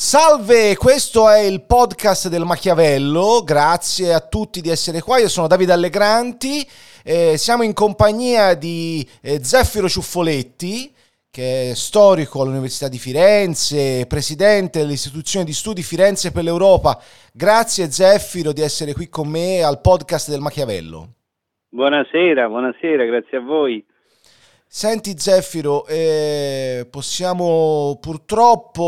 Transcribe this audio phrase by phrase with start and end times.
[0.00, 5.48] Salve, questo è il podcast del Machiavello, grazie a tutti di essere qua, io sono
[5.48, 6.64] Davide Allegranti,
[7.02, 10.94] eh, siamo in compagnia di eh, Zeffiro Ciuffoletti,
[11.28, 16.96] che è storico all'Università di Firenze, presidente dell'istituzione di studi Firenze per l'Europa.
[17.32, 21.08] Grazie Zeffiro di essere qui con me al podcast del Machiavello.
[21.70, 23.84] Buonasera, buonasera, grazie a voi.
[24.70, 28.82] Senti Zeffiro, eh, possiamo purtroppo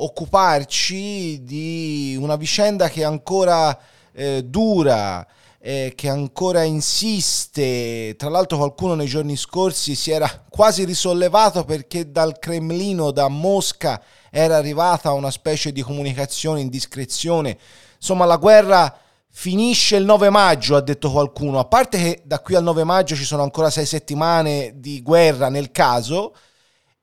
[0.00, 3.78] occuparci di una vicenda che ancora
[4.10, 5.24] eh, dura,
[5.60, 8.14] eh, che ancora insiste.
[8.16, 14.02] Tra l'altro qualcuno nei giorni scorsi si era quasi risollevato perché dal Cremlino, da Mosca,
[14.30, 17.58] era arrivata una specie di comunicazione, indiscrezione.
[17.96, 18.98] Insomma, la guerra
[19.34, 23.16] finisce il 9 maggio, ha detto qualcuno, a parte che da qui al 9 maggio
[23.16, 26.34] ci sono ancora sei settimane di guerra nel caso,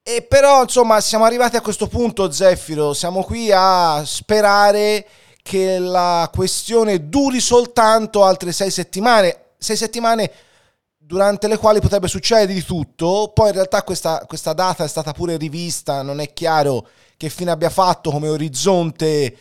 [0.04, 5.06] e però insomma siamo arrivati a questo punto Zeffiro, siamo qui a sperare
[5.42, 10.32] che la questione duri soltanto altre sei settimane, sei settimane
[10.98, 15.14] durante le quali potrebbe succedere di tutto, poi in realtà questa, questa data è stata
[15.14, 19.36] pure rivista, non è chiaro che fine abbia fatto come orizzonte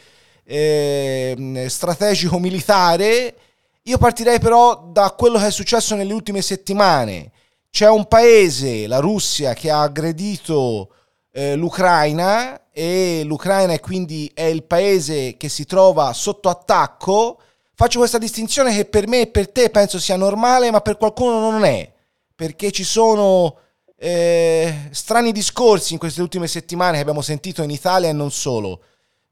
[0.50, 3.34] eh, strategico militare.
[3.82, 7.32] Io partirei però da quello che è successo nelle ultime settimane.
[7.70, 10.88] C'è un paese, la Russia, che ha aggredito
[11.32, 17.38] eh, l'Ucraina e l'Ucraina è quindi è il paese che si trova sotto attacco.
[17.74, 21.38] Faccio questa distinzione che per me e per te penso sia normale, ma per qualcuno
[21.50, 21.90] non è,
[22.34, 23.56] perché ci sono
[23.96, 28.80] eh, strani discorsi in queste ultime settimane che abbiamo sentito in Italia e non solo.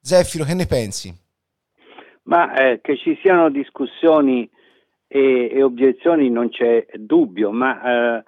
[0.07, 1.13] Zeffiro, che ne pensi?
[2.27, 4.49] Ma eh, che ci siano discussioni
[5.09, 8.25] e, e, obiezioni non c'è dubbio, ma eh,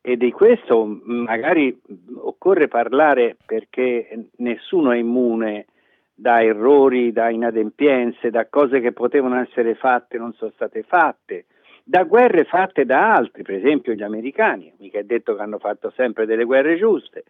[0.00, 1.78] e di questo magari
[2.16, 5.66] occorre parlare perché nessuno è immune
[6.14, 11.44] da errori, da inadempienze, da cose che potevano essere fatte e non sono state fatte,
[11.84, 15.92] da guerre fatte da altri, per esempio gli americani, mica è detto che hanno fatto
[15.94, 17.24] sempre delle guerre giuste,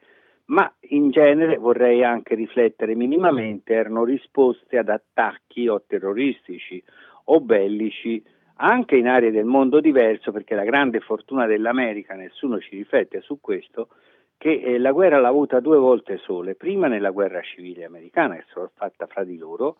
[0.48, 6.82] ma in genere vorrei anche riflettere minimamente, erano risposte ad attacchi o terroristici
[7.24, 8.22] o bellici
[8.60, 13.40] anche in aree del mondo diverso, perché la grande fortuna dell'America, nessuno ci riflette su
[13.40, 13.88] questo,
[14.36, 18.40] che eh, la guerra l'ha avuta due volte sole, prima nella guerra civile americana che
[18.42, 19.76] è fatta fra di loro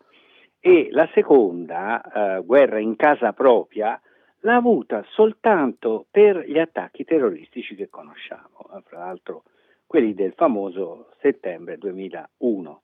[0.59, 3.99] e la seconda eh, guerra in casa propria
[4.41, 9.43] l'ha avuta soltanto per gli attacchi terroristici che conosciamo, eh, fra l'altro
[9.89, 12.81] quelli del famoso settembre 2001.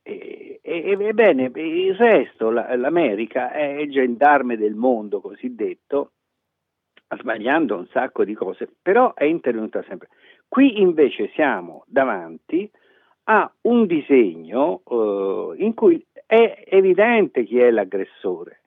[0.00, 6.12] E, e, ebbene, il resto, la, l'America è gendarme del mondo cosiddetto,
[7.18, 10.08] sbagliando un sacco di cose, però è intervenuta sempre.
[10.48, 12.70] Qui invece siamo davanti
[13.24, 18.62] a un disegno eh, in cui è evidente chi è l'aggressore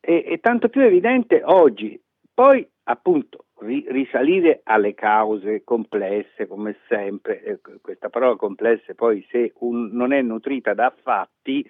[0.00, 1.98] e, e tanto più evidente oggi.
[2.34, 9.90] Poi appunto risalire alle cause complesse come sempre, eh, questa parola complesse poi se un,
[9.92, 11.68] non è nutrita da fatti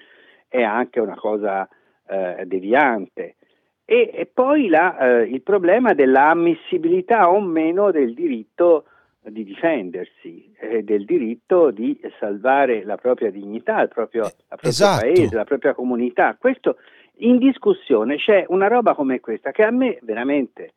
[0.48, 1.68] è anche una cosa
[2.08, 3.36] eh, deviante.
[3.84, 8.86] E, e poi la, eh, il problema dell'ammissibilità o meno del diritto
[9.24, 15.00] di difendersi, eh, del diritto di salvare la propria dignità, il proprio, la proprio esatto.
[15.00, 16.36] paese, la propria comunità.
[16.38, 16.78] Questo
[17.16, 20.72] in discussione c'è una roba come questa che a me veramente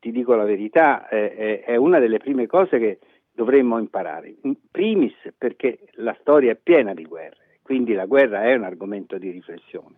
[0.00, 2.98] ti dico la verità, è, è una delle prime cose che
[3.32, 4.34] dovremmo imparare.
[4.42, 9.18] In primis perché la storia è piena di guerre, quindi la guerra è un argomento
[9.18, 9.94] di riflessione.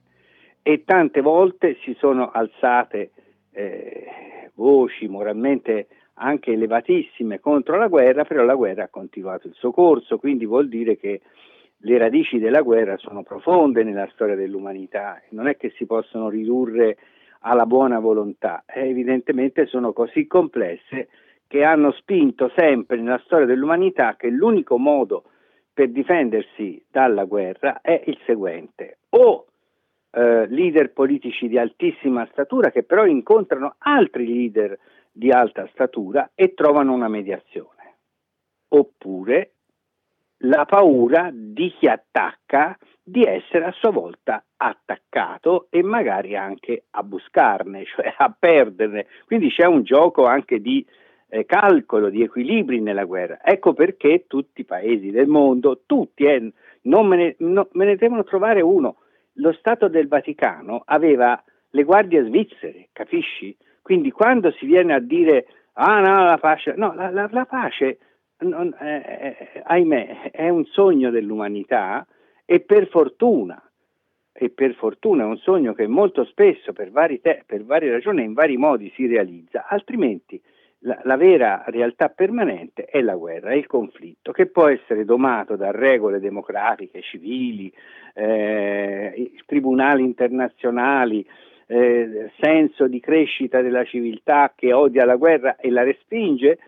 [0.63, 3.11] E tante volte si sono alzate
[3.53, 9.73] eh, voci moralmente anche elevatissime contro la guerra, però la guerra ha continuato il suo
[9.73, 11.21] corso, quindi vuol dire che
[11.85, 16.97] le radici della guerra sono profonde nella storia dell'umanità, non è che si possono ridurre
[17.43, 21.09] alla buona volontà, evidentemente sono così complesse
[21.47, 25.25] che hanno spinto sempre nella storia dell'umanità che l'unico modo
[25.73, 29.47] per difendersi dalla guerra è il seguente, o
[30.11, 34.79] eh, leader politici di altissima statura che però incontrano altri leader
[35.11, 37.97] di alta statura e trovano una mediazione,
[38.69, 39.53] oppure
[40.45, 47.03] la paura di chi attacca di essere a sua volta attaccato e magari anche a
[47.03, 49.07] buscarne, cioè a perderne.
[49.27, 50.85] Quindi c'è un gioco anche di
[51.29, 53.41] eh, calcolo, di equilibri nella guerra.
[53.43, 56.53] Ecco perché tutti i paesi del mondo, tutti, eh,
[56.83, 58.97] non me ne, no, me ne devono trovare uno.
[59.37, 63.57] Lo Stato del Vaticano aveva le guardie svizzere, capisci?
[63.81, 67.99] Quindi quando si viene a dire ah no, la pace, no, la, la, la pace,
[68.43, 72.07] non, eh, eh ahimè, è un sogno dell'umanità
[72.45, 73.63] E per fortuna,
[74.33, 76.91] e per fortuna è un sogno che molto spesso per,
[77.21, 80.41] te- per varie ragioni e in vari modi si realizza, altrimenti
[80.81, 85.57] la, la, vera realtà permanente è la guerra, è il conflitto, che può essere domato
[85.57, 87.73] da regole democratiche, civili,
[88.15, 91.27] eh, tribunali internazionali,
[91.67, 96.59] eh, senso di crescita della civiltà che odia la guerra e la respinge,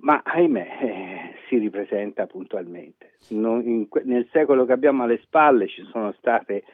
[0.00, 3.12] ma ahimè eh, si ripresenta puntualmente.
[3.30, 6.64] Non, in, nel secolo che abbiamo alle spalle ci sono state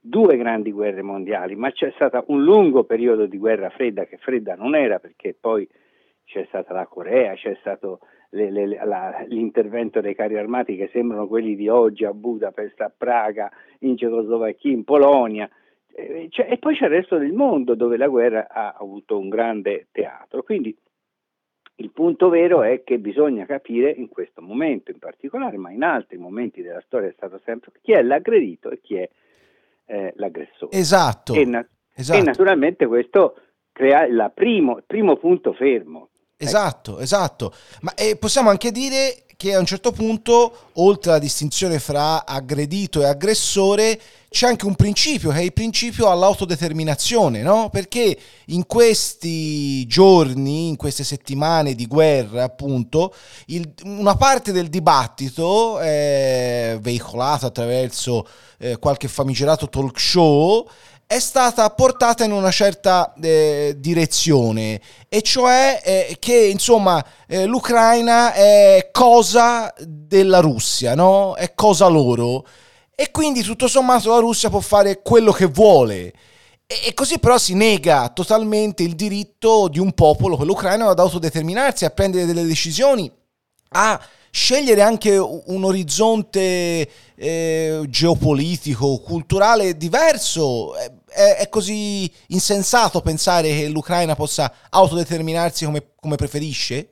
[0.00, 4.54] due grandi guerre mondiali, ma c'è stato un lungo periodo di guerra fredda che fredda
[4.54, 5.66] non era perché poi
[6.24, 8.00] c'è stata la Corea, c'è stato
[8.30, 12.92] le, le, la, l'intervento dei carri armati che sembrano quelli di oggi a Budapest, a
[12.96, 13.50] Praga,
[13.80, 15.48] in Cecoslovacchia, in Polonia,
[15.94, 19.28] e, cioè, e poi c'è il resto del mondo dove la guerra ha avuto un
[19.28, 20.42] grande teatro.
[20.42, 20.76] Quindi
[21.76, 26.18] il punto vero è che bisogna capire in questo momento in particolare, ma in altri
[26.18, 29.08] momenti della storia è stato sempre chi è l'aggredito e chi è
[29.86, 30.76] eh, l'aggressore.
[30.76, 31.34] Esatto.
[31.34, 32.18] E, na- esatto.
[32.18, 33.36] e naturalmente questo
[33.72, 37.52] crea il primo, primo punto fermo Esatto, esatto.
[37.80, 43.00] Ma eh, possiamo anche dire che a un certo punto, oltre alla distinzione fra aggredito
[43.00, 43.98] e aggressore,
[44.34, 47.68] c'è anche un principio, che è il principio all'autodeterminazione, no?
[47.70, 53.14] Perché in questi giorni, in queste settimane di guerra, appunto,
[53.46, 58.26] il, una parte del dibattito è veicolato attraverso
[58.58, 60.68] eh, qualche famigerato talk show
[61.06, 68.32] è stata portata in una certa eh, direzione e cioè eh, che insomma eh, l'Ucraina
[68.32, 71.36] è cosa della Russia, no?
[71.36, 72.44] È cosa loro
[72.96, 76.12] e quindi tutto sommato la Russia può fare quello che vuole.
[76.66, 81.90] E, così però si nega totalmente il diritto di un popolo, quell'Ucraina, ad autodeterminarsi, a
[81.90, 83.10] prendere delle decisioni,
[83.70, 84.00] a
[84.30, 90.74] scegliere anche un orizzonte eh, geopolitico, culturale diverso.
[90.74, 96.90] È, è, così insensato pensare che l'Ucraina possa autodeterminarsi come, come preferisce?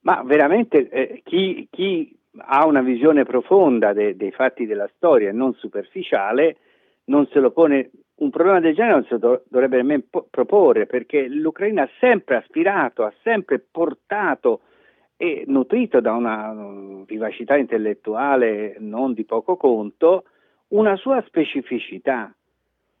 [0.00, 5.54] Ma veramente eh, chi, chi, ha una visione profonda de, dei fatti della storia non
[5.54, 6.56] superficiale
[7.04, 11.26] non se lo pone un problema del genere non si do, dovrebbe nemmeno proporre perché
[11.28, 14.60] l'Ucraina ha sempre aspirato, ha sempre portato
[15.16, 20.24] e nutrito da una vivacità intellettuale non di poco conto,
[20.68, 22.34] una sua specificità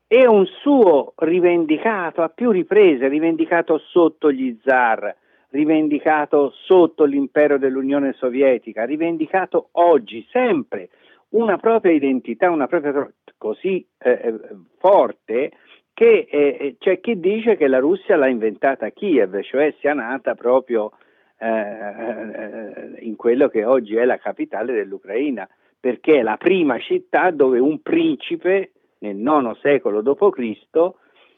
[0.06, 5.16] e un suo rivendicato a più riprese, rivendicato sotto gli zar,
[5.52, 10.88] rivendicato sotto l'impero dell'Unione Sovietica, rivendicato oggi sempre
[11.30, 14.34] una propria identità, una propria così eh, eh
[14.78, 15.52] forte
[15.94, 20.92] che eh, c'è chi dice che la Russia l'ha inventata Kiev, cioè sia nata proprio
[21.38, 25.46] eh, in quello che oggi è la capitale dell'Ucraina,
[25.78, 30.90] perché è la prima città dove un principe nel IX secolo d.C.,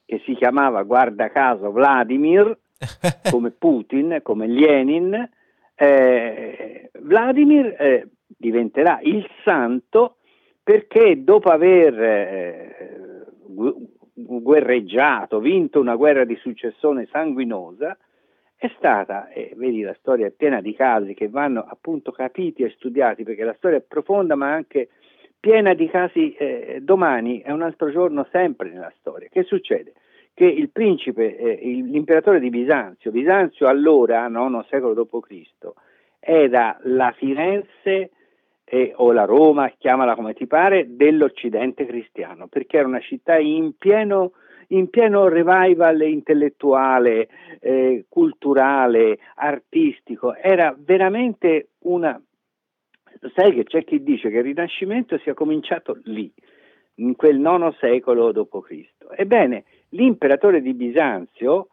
[0.06, 2.56] che si chiamava, guarda caso, Vladimir,
[3.30, 5.28] come Putin, come Lenin,
[5.74, 10.16] eh, Vladimir eh, diventerà il santo
[10.62, 13.24] perché dopo aver eh,
[14.14, 17.96] guerreggiato, vinto una guerra di successione sanguinosa,
[18.56, 22.70] è stata, e vedi la storia è piena di casi che vanno appunto capiti e
[22.70, 24.88] studiati perché la storia è profonda ma anche
[25.38, 29.28] piena di casi, eh, domani è un altro giorno sempre nella storia.
[29.28, 29.92] Che succede?
[30.34, 35.72] Che il principe, eh, l'imperatore di Bisanzio, Bisanzio allora, IX secolo d.C.,
[36.18, 38.10] era la Firenze
[38.64, 43.76] eh, o la Roma, chiamala come ti pare, dell'Occidente cristiano, perché era una città in
[43.76, 44.32] pieno
[44.68, 47.28] in pieno revival intellettuale,
[47.60, 52.20] eh, culturale, artistico, era veramente una...
[53.34, 56.32] Sai che c'è chi dice che il Rinascimento sia cominciato lì,
[56.96, 58.88] in quel nono secolo d.C.
[59.16, 59.64] Ebbene,
[59.94, 61.68] l'imperatore di Bisanzio,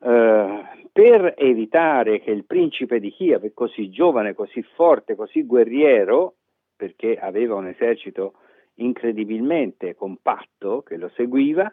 [0.00, 6.34] eh, per evitare che il principe di Kiev, così giovane, così forte, così guerriero,
[6.76, 8.34] perché aveva un esercito
[8.74, 11.72] incredibilmente compatto che lo seguiva,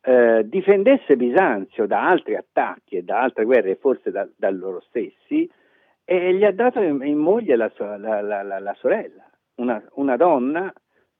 [0.00, 5.48] eh, difendesse Bisanzio da altri attacchi e da altre guerre, forse da, da loro stessi,
[6.04, 10.72] e gli ha dato in, in moglie la, la, la, la sorella, una, una, donna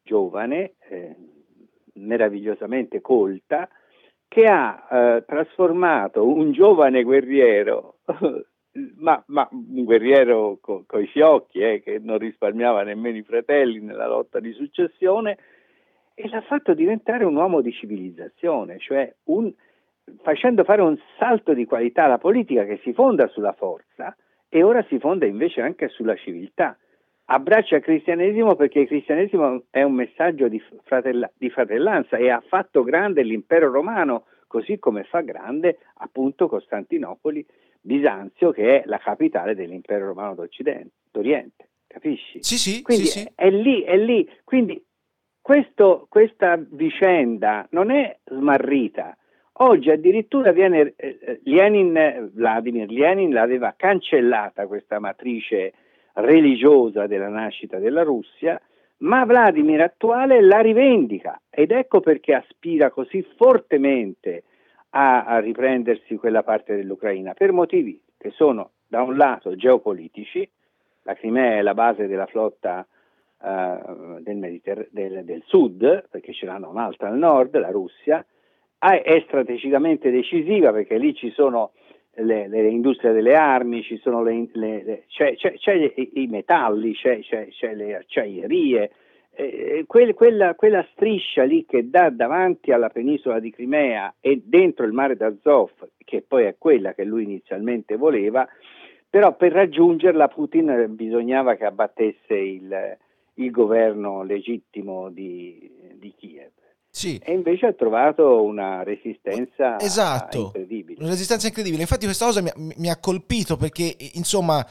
[0.02, 1.14] giovane, eh,
[1.95, 3.69] meravigliosamente colta,
[4.28, 7.97] che ha eh, trasformato un giovane guerriero,
[8.97, 14.06] ma, ma, un guerriero co i fiocchi, eh, che non risparmiava nemmeno i fratelli nella
[14.06, 15.38] lotta di successione,
[16.14, 19.52] e l'ha fatto diventare un uomo di civilizzazione, cioè un,
[20.23, 24.16] facendo fare un salto di qualità alla politica che si fonda sulla forza
[24.49, 26.76] e ora si fonda invece anche sulla civiltà.
[27.30, 32.42] Abbraccia il cristianesimo perché il cristianesimo è un messaggio di, fratella, di fratellanza e ha
[32.47, 37.44] fatto grande l'impero romano, così come fa grande appunto Costantinopoli,
[37.80, 41.68] Bisanzio, che è la capitale dell'impero romano d'Oriente.
[41.87, 42.42] Capisci?
[42.42, 42.82] Sì, sì.
[42.82, 43.32] Quindi sì, sì.
[43.35, 44.28] È, lì, è lì.
[44.44, 44.82] Quindi
[45.40, 49.16] questo, questa vicenda non è smarrita.
[49.61, 55.73] Oggi addirittura viene eh, eh Lenin, Vladimir Lenin l'aveva cancellata questa matrice
[56.20, 58.60] religiosa della nascita della Russia,
[58.98, 64.44] ma Vladimir attuale la rivendica ed ecco perché aspira così fortemente
[64.90, 70.48] a, a riprendersi quella parte dell'Ucraina, per motivi che sono da un lato geopolitici,
[71.02, 72.87] la Crimea è la base della flotta
[73.38, 78.25] uh, del, Mediter- del, del, sud, perché ce l'hanno un'altra al nord, la Russia,
[78.78, 81.72] è strategicamente decisiva perché lì ci sono
[82.18, 87.20] le, le industrie delle armi, ci sono le, le, c'è, c'è, c'è i, metalli, c'è,
[87.20, 88.90] c'è, le acciaierie,
[89.87, 94.92] quel, quella, quella, striscia lì che dà davanti alla penisola di Crimea e dentro il
[94.92, 95.70] mare d'Azov,
[96.04, 98.48] che poi è quella che lui inizialmente voleva,
[99.08, 102.96] però per raggiungerla Putin bisognava che abbattesse il,
[103.34, 106.50] il governo legittimo di, di Kiev.
[106.99, 107.21] Sì.
[107.23, 110.99] E invece ha trovato una resistenza esatto, incredibile.
[110.99, 111.83] Una resistenza incredibile.
[111.83, 114.67] Infatti questa cosa mi, mi ha colpito perché, insomma,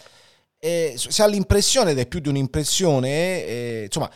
[0.59, 4.11] eh, si ha l'impressione, ed è più di un'impressione, eh, insomma,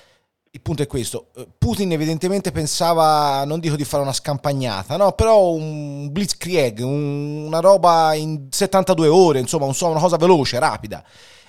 [0.52, 1.30] il punto è questo.
[1.58, 5.14] Putin evidentemente pensava, non dico di fare una scampagnata, no?
[5.14, 11.02] però un blitzkrieg, un, una roba in 72 ore, insomma, una cosa veloce, rapida.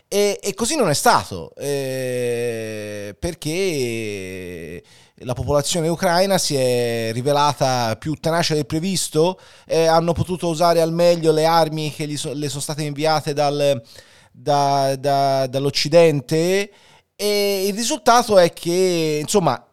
[0.07, 4.81] E, e così non è stato, eh, perché
[5.25, 10.93] la popolazione ucraina si è rivelata più tenace del previsto, eh, hanno potuto usare al
[10.93, 13.83] meglio le armi che so, le sono state inviate dal,
[14.31, 16.71] da, da, dall'Occidente
[17.15, 19.65] e il risultato è che, insomma,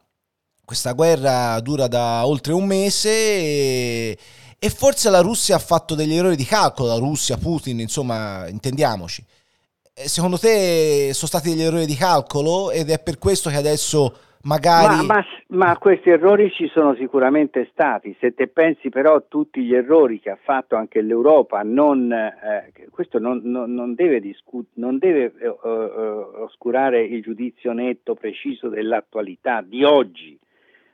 [0.64, 4.18] questa guerra dura da oltre un mese e,
[4.60, 9.26] e forse la Russia ha fatto degli errori di calcolo, la Russia, Putin, insomma, intendiamoci.
[10.06, 15.06] Secondo te sono stati degli errori di calcolo ed è per questo che adesso magari...
[15.06, 19.62] Ma, ma, ma, questi errori ci sono sicuramente stati, se te pensi però a tutti
[19.62, 24.66] gli errori che ha fatto anche l'Europa, non, eh, questo non, non, non deve, discu-
[24.74, 30.38] deve uh, uh, oscurare il giudizio netto, preciso dell'attualità di oggi,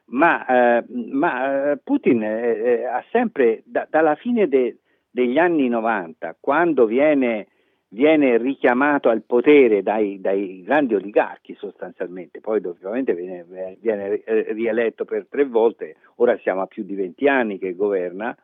[0.07, 0.45] ma,
[0.77, 4.77] eh, ma Putin eh, ha sempre, da, dalla fine de,
[5.09, 7.47] degli anni 90, quando viene
[7.95, 14.21] viene richiamato al potere dai, dai, grandi oligarchi sostanzialmente, poi ovviamente viene, viene,
[14.51, 18.35] rieletto per tre volte, ora siamo a più di 20 anni che governa,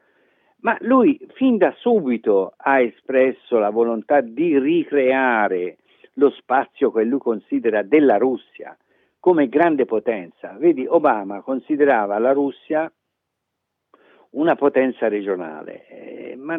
[0.62, 5.79] ma lui fin da subito ha espresso la volontà di ricreare
[6.13, 8.75] lo spazio che lui considera della Russia
[9.20, 10.55] come grande potenza.
[10.58, 12.89] Vedi, Obama considerava la Russia
[14.31, 16.58] una potenza regionale, eh, ma,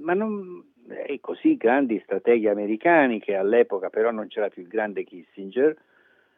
[0.00, 0.61] ma non,
[0.92, 5.76] e così grandi strateghi americani, che all'epoca però non c'era più il grande Kissinger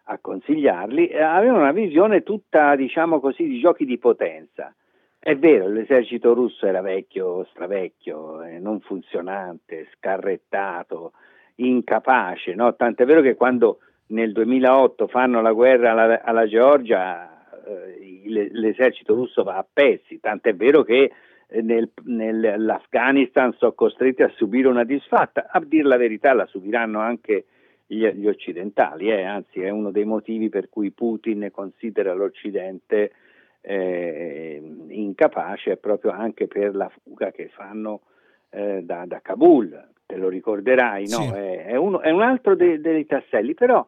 [0.04, 4.74] a consigliarli, eh, avevano una visione tutta, diciamo così, di giochi di potenza.
[5.18, 11.12] È vero, l'esercito russo era vecchio, stravecchio, eh, non funzionante, scarrettato,
[11.56, 12.74] incapace, no?
[12.74, 19.42] tant'è vero che quando nel 2008 fanno la guerra alla, alla Georgia, eh, l'esercito russo
[19.42, 21.10] va a pezzi, tant'è vero che
[21.48, 25.48] nel, nell'Afghanistan sono costretti a subire una disfatta.
[25.50, 27.44] A dir la verità la subiranno anche
[27.86, 29.22] gli, gli occidentali, eh?
[29.22, 33.12] anzi è uno dei motivi per cui Putin considera l'Occidente
[33.60, 38.02] eh, incapace proprio anche per la fuga che fanno
[38.50, 41.18] eh, da, da, Kabul, te lo ricorderai, no?
[41.18, 41.30] sì.
[41.32, 43.86] è, è, uno, è, un altro dei, dei tasselli, però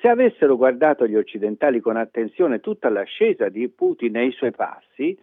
[0.00, 5.18] se avessero guardato gli occidentali con attenzione tutta l'ascesa di Putin e i suoi passi,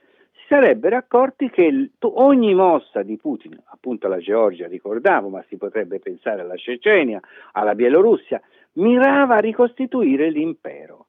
[0.48, 6.42] sarebbero accorti che ogni mossa di Putin, appunto la Georgia ricordavo, ma si potrebbe pensare
[6.42, 7.20] alla Cecenia,
[7.54, 8.42] alla Bielorussia,
[8.74, 11.08] mirava a ricostituire l'impero.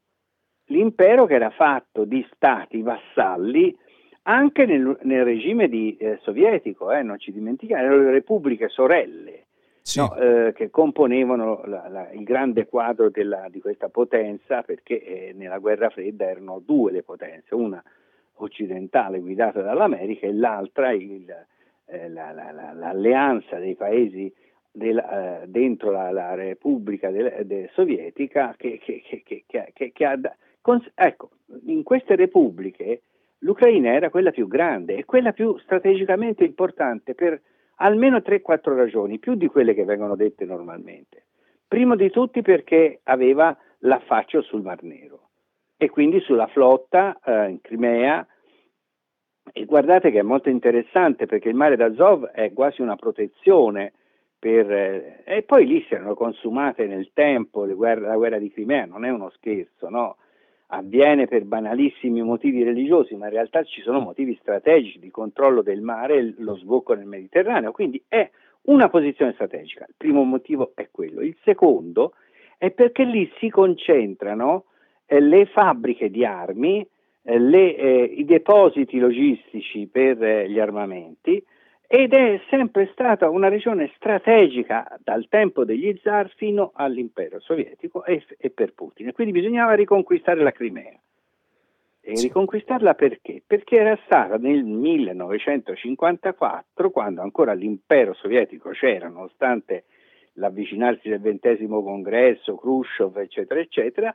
[0.66, 3.76] L'impero che era fatto di stati vassalli
[4.22, 9.44] anche nel, nel regime di, eh, sovietico, eh, non ci dimentichiamo, erano le repubbliche sorelle.
[9.82, 10.00] Sì.
[10.00, 15.32] No, eh, che componevano la, la, il grande quadro della, di questa potenza perché eh,
[15.32, 17.80] nella guerra fredda erano due le potenze, una
[18.36, 21.30] occidentale guidata dall'America e l'altra il,
[21.86, 24.32] eh, la, la, la, l'alleanza dei paesi
[24.70, 30.18] del, eh, dentro la, Repubblica del, del Sovietica che, che, che, che ha...
[30.60, 31.30] Cons- ecco,
[31.66, 33.02] in queste repubbliche
[33.38, 37.40] l'Ucraina era quella più grande e quella più strategicamente importante per
[37.76, 41.24] almeno 3-4 ragioni, più di quelle che vengono dette normalmente.
[41.68, 45.25] Primo di tutti perché aveva l'affaccio sul Mar Nero
[45.76, 48.26] e quindi sulla flotta eh, in Crimea.
[49.52, 53.92] E guardate che è molto interessante perché il mare d'Azov è quasi una protezione
[54.38, 58.86] per, eh, e poi lì si erano consumate nel tempo guerre, la guerra di Crimea,
[58.86, 60.16] non è uno scherzo, no?
[60.68, 65.80] avviene per banalissimi motivi religiosi, ma in realtà ci sono motivi strategici di controllo del
[65.80, 68.28] mare e lo sbocco nel Mediterraneo, quindi è
[68.62, 69.84] una posizione strategica.
[69.86, 71.20] Il primo motivo è quello.
[71.20, 72.14] Il secondo
[72.58, 74.64] è perché lì si concentrano
[75.06, 76.86] le fabbriche di armi,
[77.22, 81.42] eh, le, eh, i depositi logistici per eh, gli armamenti
[81.88, 88.24] ed è sempre stata una regione strategica dal tempo degli zar fino all'impero sovietico e,
[88.38, 89.12] e per Putin.
[89.12, 90.98] quindi bisognava riconquistare la Crimea.
[92.08, 93.42] E riconquistarla perché?
[93.44, 99.86] Perché era stata nel 1954, quando ancora l'impero sovietico c'era, nonostante
[100.34, 104.14] l'avvicinarsi del ventesimo congresso, Khrushchev, eccetera, eccetera,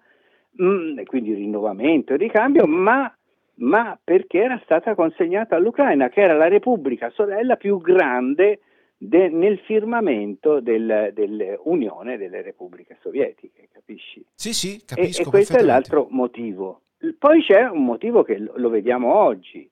[0.56, 3.14] quindi rinnovamento e ricambio, ma
[3.62, 8.62] ma perché era stata consegnata all'Ucraina, che era la repubblica sorella più grande
[8.98, 14.26] de, nel firmamento del, dell'Unione delle Repubbliche Sovietiche, capisci?
[14.34, 15.22] Sì, sì, capisco.
[15.22, 16.82] E, e questo è l'altro motivo.
[17.18, 19.70] Poi c'è un motivo che lo, lo vediamo oggi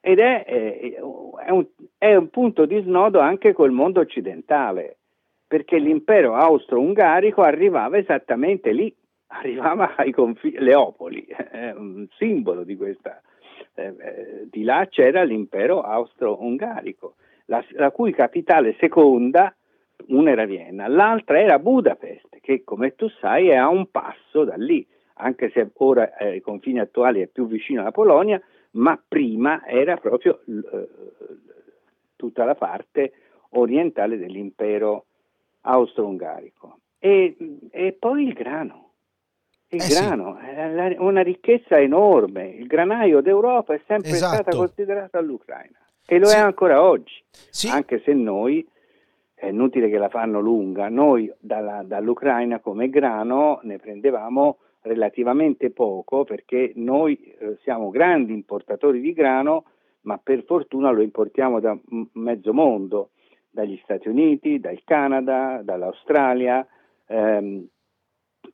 [0.00, 0.94] ed è, è,
[1.46, 4.98] è, un, è un punto di snodo anche col mondo occidentale,
[5.46, 8.94] perché l'impero austro-ungarico arrivava esattamente lì,
[9.32, 13.20] arrivava ai confini, Leopoli, è un simbolo di questa.
[13.74, 17.14] Eh, eh, di là c'era l'impero austro-ungarico,
[17.46, 19.54] la, la, cui capitale seconda,
[20.08, 24.56] una era Vienna, l'altra era Budapest, che come tu sai è a un passo da
[24.56, 28.40] lì, anche se ora eh, ai confini attuali è più vicino alla Polonia,
[28.72, 30.88] ma prima era proprio eh,
[32.16, 33.12] tutta la parte
[33.50, 35.06] orientale dell'impero
[35.62, 36.78] austro-ungarico.
[36.98, 37.36] E,
[37.70, 38.91] e poi il grano
[39.72, 40.46] il eh grano sì.
[40.46, 42.48] è una ricchezza enorme.
[42.48, 44.34] Il granaio d'Europa è sempre esatto.
[44.34, 46.36] stata considerata l'Ucraina e lo sì.
[46.36, 47.68] è ancora oggi, sì.
[47.68, 48.66] anche se noi,
[49.34, 56.24] è inutile che la fanno lunga, noi dalla, dall'Ucraina come grano ne prendevamo relativamente poco
[56.24, 59.64] perché noi eh, siamo grandi importatori di grano,
[60.02, 61.76] ma per fortuna lo importiamo da
[62.12, 63.10] mezzo mondo,
[63.48, 66.66] dagli Stati Uniti, dal Canada, dall'Australia.
[67.06, 67.66] Ehm,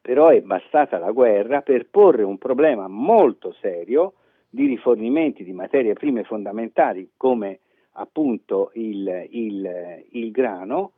[0.01, 4.15] però è bastata la guerra per porre un problema molto serio
[4.49, 7.61] di rifornimenti di materie prime fondamentali come
[7.93, 10.93] appunto il, il, il grano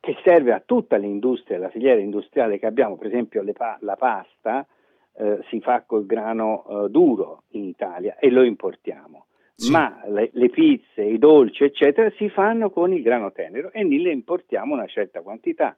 [0.00, 4.66] che serve a tutta l'industria, la filiera industriale che abbiamo, per esempio pa- la pasta
[5.14, 9.70] eh, si fa col grano eh, duro in Italia e lo importiamo, sì.
[9.70, 14.10] ma le, le, pizze, i dolci eccetera si fanno con il grano tenero e ne
[14.10, 15.76] importiamo una certa quantità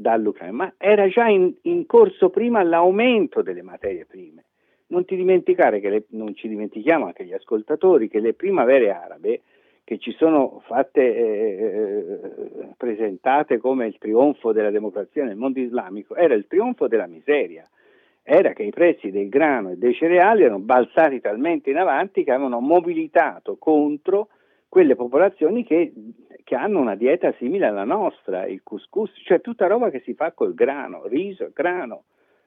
[0.00, 4.44] dall'Ucraina, ma era già in, in, corso prima l'aumento delle materie prime.
[4.88, 9.42] Non ti dimenticare che le, non ci dimentichiamo anche gli ascoltatori che le primavere arabe
[9.84, 12.18] che ci sono fatte eh,
[12.76, 17.68] presentate come il trionfo della democrazia nel mondo islamico era il trionfo della miseria.
[18.22, 22.30] Era che i prezzi del grano e dei cereali erano balzati talmente in avanti che
[22.30, 24.28] avevano mobilitato contro
[24.70, 25.92] quelle popolazioni che,
[26.44, 30.30] che, hanno una dieta simile alla nostra, il couscous, cioè tutta roba che si fa
[30.30, 32.04] col grano, riso, grano.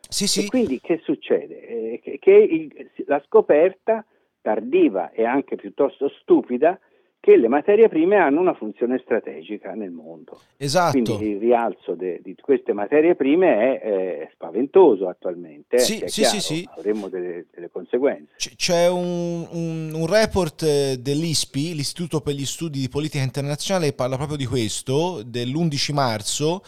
[0.07, 0.45] Sì, sì.
[0.45, 1.67] E quindi che succede?
[1.67, 4.05] Eh, che, che il, la scoperta
[4.41, 6.79] tardiva e anche piuttosto stupida
[7.23, 10.41] che le materie prime hanno una funzione strategica nel mondo.
[10.57, 11.01] Esatto.
[11.01, 15.79] Quindi il rialzo de, di queste materie prime è, è spaventoso attualmente.
[15.79, 18.51] Sì, sì, chiaro, sì, sì, Avremo delle, delle conseguenze.
[18.57, 23.93] c'è un, un, un, report eh, dell'ISPI, l'Istituto per gli Studi di Politica Internazionale, che
[23.93, 26.61] parla proprio di questo, dell'11 marzo,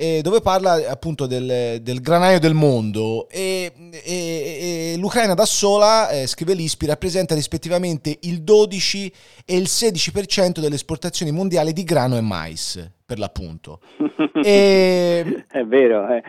[0.00, 6.08] eh, dove parla appunto del, del, granaio del mondo e, e, e l'Ucraina da sola,
[6.08, 9.12] eh, scrive l'ISPI, rappresenta rispettivamente il 12
[9.44, 13.80] e il 16% delle esportazioni mondiali di grano e mais, per l'appunto.
[14.42, 15.44] e...
[15.46, 16.22] È vero, eh.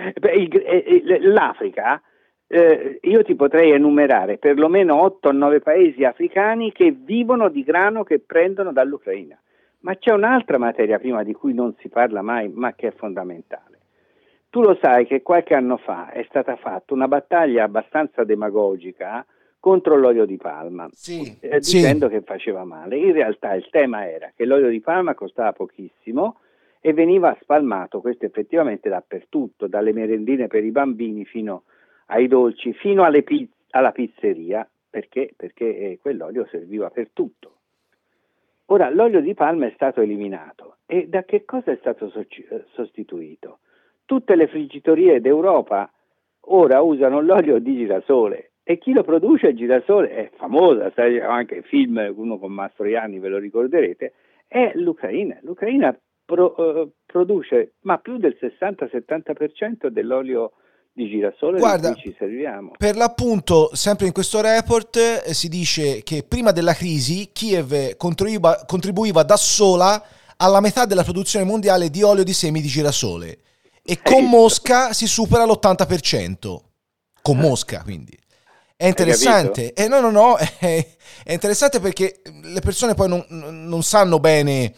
[1.21, 2.01] l'Africa...
[2.53, 8.73] Eh, io ti potrei enumerare perlomeno 8-9 paesi africani che vivono di grano che prendono
[8.73, 9.39] dall'Ucraina.
[9.81, 13.79] Ma c'è un'altra materia prima di cui non si parla mai, ma che è fondamentale.
[14.49, 19.25] Tu lo sai che qualche anno fa è stata fatta una battaglia abbastanza demagogica
[19.61, 22.15] contro l'olio di palma, sì, eh, dicendo sì.
[22.15, 22.97] che faceva male.
[22.97, 26.39] In realtà il tema era che l'olio di palma costava pochissimo
[26.81, 31.63] e veniva spalmato, questo effettivamente dappertutto, dalle merendine per i bambini fino
[32.07, 35.31] ai dolci, fino piz- alla pizzeria, perché?
[35.37, 37.60] Perché eh, quell'olio serviva per tutto.
[38.71, 42.25] Ora, l'olio di palma è stato eliminato e da che cosa è stato so-
[42.73, 43.59] sostituito?
[44.05, 45.89] tutte le friggitorie d'Europa
[46.47, 51.63] ora usano l'olio di girasole e chi lo produce il girasole è famosa, anche il
[51.63, 54.13] film, uno con Mastroianni ve lo ricorderete,
[54.47, 55.37] è l'Ucraina.
[55.41, 60.51] L'Ucraina pro, uh, produce ma più del 60-70% dell'olio
[60.93, 62.71] di girasole Guarda, di cui ci serviamo.
[62.77, 68.65] Per l'appunto, sempre in questo report eh, si dice che prima della crisi Kiev contribuiva,
[68.65, 70.03] contribuiva da sola
[70.37, 73.39] alla metà della produzione mondiale di olio di semi di girasole
[73.83, 76.59] e con Mosca si supera l'80%.
[77.21, 77.41] Con eh.
[77.41, 78.17] Mosca, quindi.
[78.75, 79.73] È interessante.
[79.73, 80.47] Eh, no, no, no, è,
[81.23, 84.73] è, interessante perché le persone poi non, non sanno bene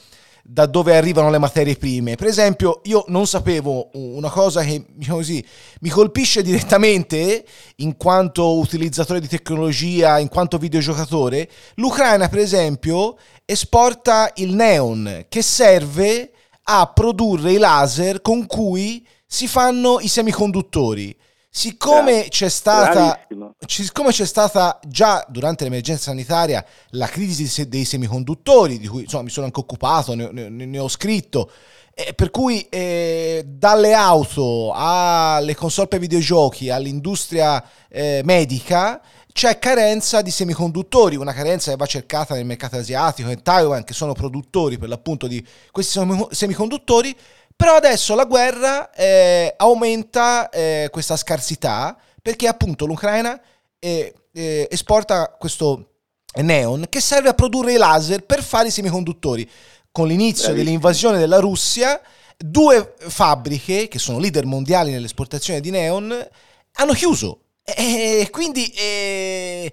[0.45, 2.15] da dove arrivano le materie prime.
[2.15, 5.43] Per esempio, io non sapevo una cosa che così,
[5.79, 7.45] mi colpisce direttamente
[7.77, 11.49] in quanto utilizzatore di tecnologia, in quanto videogiocatore.
[11.75, 16.31] L'Ucraina, per esempio, esporta il neon che serve
[16.63, 21.15] a produrre i laser con cui si fanno i semiconduttori.
[21.55, 23.27] Siccome c'è, stata,
[23.67, 29.29] siccome c'è stata già durante l'emergenza sanitaria la crisi dei semiconduttori, di cui insomma, mi
[29.29, 31.51] sono anche occupato, ne, ne, ne ho scritto,
[31.93, 38.99] eh, per cui eh, dalle auto alle console per videogiochi all'industria eh, medica
[39.31, 43.93] c'è carenza di semiconduttori, una carenza che va cercata nel mercato asiatico, in Taiwan, che
[43.93, 45.99] sono produttori per l'appunto di questi
[46.31, 47.15] semiconduttori
[47.55, 53.39] però adesso la guerra eh, aumenta eh, questa scarsità perché appunto l'Ucraina
[53.79, 55.89] eh, eh, esporta questo
[56.41, 59.49] neon che serve a produrre i laser per fare i semiconduttori.
[59.91, 60.63] Con l'inizio Bravissimo.
[60.63, 62.01] dell'invasione della Russia,
[62.37, 66.27] due fabbriche che sono leader mondiali nell'esportazione di neon
[66.73, 67.39] hanno chiuso.
[67.63, 69.71] E quindi eh,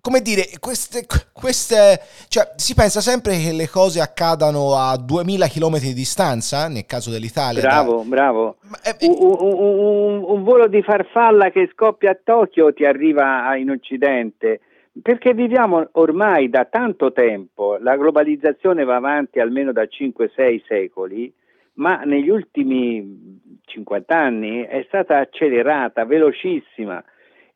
[0.00, 5.78] come dire, queste, queste, cioè, si pensa sempre che le cose accadano a 2000 km
[5.78, 7.60] di distanza, nel caso dell'Italia.
[7.60, 8.04] Bravo, da...
[8.04, 8.56] bravo.
[8.82, 8.96] È...
[9.00, 14.60] Un, un, un, un, volo di farfalla che scoppia a Tokyo ti arriva in Occidente,
[15.02, 21.32] perché viviamo ormai da tanto tempo, la globalizzazione va avanti almeno da 5-6 secoli,
[21.74, 27.02] ma negli ultimi 50 anni è stata accelerata, velocissima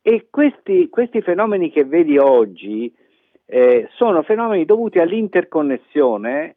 [0.03, 2.93] e questi, questi fenomeni che vedi oggi
[3.47, 6.55] eh, sono fenomeni dovuti all'interconnessione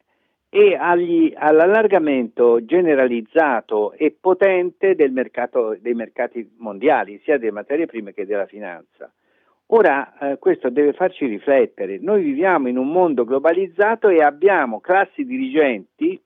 [0.49, 8.13] e agli, all'allargamento generalizzato e potente del mercato, dei mercati mondiali, sia delle materie prime
[8.13, 9.11] che della finanza.
[9.67, 11.97] Ora, eh, questo deve farci riflettere.
[11.99, 16.21] Noi viviamo in un mondo globalizzato e abbiamo classi dirigenti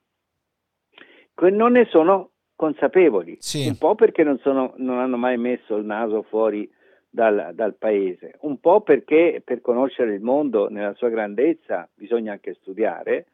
[1.33, 3.67] che non ne sono consapevoli, sì.
[3.67, 6.69] un po' perché non, sono, non hanno mai messo il naso fuori
[7.17, 12.53] dal, dal, paese, un po' perché per conoscere il mondo nella sua grandezza bisogna anche
[12.61, 13.25] studiare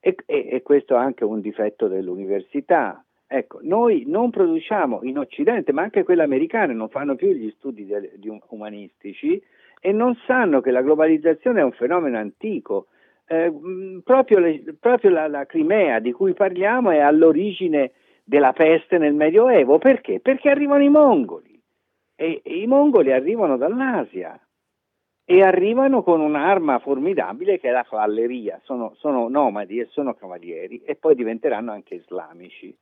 [0.00, 3.04] e, e, e questo è anche un difetto dell'università.
[3.28, 7.86] Ecco, noi non produciamo in Occidente, ma anche quelle americane non fanno più gli studi
[7.86, 9.40] de, di, umanistici
[9.80, 12.88] e non sanno che la globalizzazione è un fenomeno antico.
[13.28, 13.52] Eh,
[14.02, 17.92] proprio, le, proprio la, la Crimea di cui parliamo è all'origine
[18.24, 19.78] della peste nel Medioevo.
[19.78, 20.18] Perché?
[20.18, 21.49] Perché arrivano i mongoli
[22.20, 24.38] e, e i mongoli arrivano dall'Asia
[25.24, 30.82] e arrivano con un'arma formidabile che è la cavalleria, sono, sono, nomadi e sono cavalieri
[30.84, 32.76] e poi diventeranno anche islamici,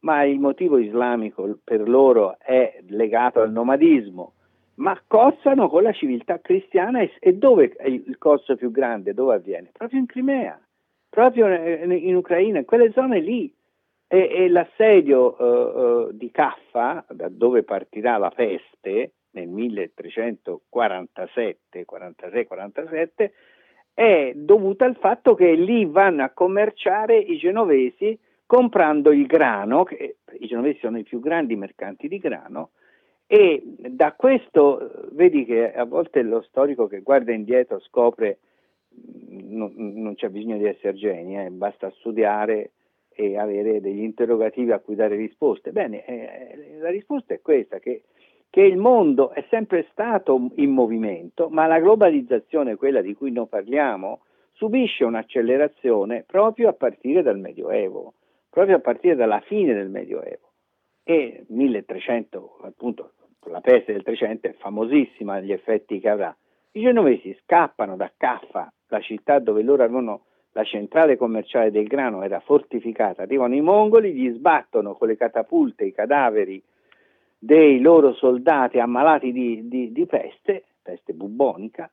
[0.00, 4.34] ma il motivo islamico per loro è legato al nomadismo,
[4.74, 9.34] ma cozzano con la civiltà cristiana e, e dove è il costo più grande, dove
[9.34, 9.70] avviene?
[9.72, 10.60] Proprio in Crimea,
[11.08, 13.52] proprio in Ucraina, in quelle zone lì
[14.08, 23.30] e, e l'assedio uh, uh, di Caffa, da dove partirà la peste nel 1347, 46-47,
[23.92, 28.16] è dovuta al fatto che lì vanno a commerciare i genovesi
[28.46, 32.70] comprando il grano, che i genovesi sono i più grandi mercanti di grano,
[33.26, 38.38] e da questo vedi che a volte lo storico che guarda indietro scopre
[39.30, 42.70] non, non c'è bisogno di essere geni, eh, basta studiare
[43.16, 45.72] e avere degli interrogativi a cui dare risposte.
[45.72, 48.02] Bene, eh, la risposta è questa, che,
[48.50, 53.46] che, il mondo è sempre stato in movimento, ma la globalizzazione, quella di cui noi
[53.46, 54.20] parliamo,
[54.52, 58.14] subisce un'accelerazione proprio a partire dal Medioevo,
[58.50, 60.52] proprio a partire dalla fine del Medioevo.
[61.02, 63.12] E 1300, appunto,
[63.46, 66.36] la peste del 300 è famosissima gli effetti che avrà.
[66.72, 70.24] I genovesi scappano da Caffa, la città dove loro avevano
[70.56, 75.84] la centrale commerciale del grano era fortificata, arrivano i mongoli, gli sbattono con le catapulte
[75.84, 76.62] i cadaveri
[77.38, 81.90] dei loro soldati ammalati di, di, di peste, peste bubonica,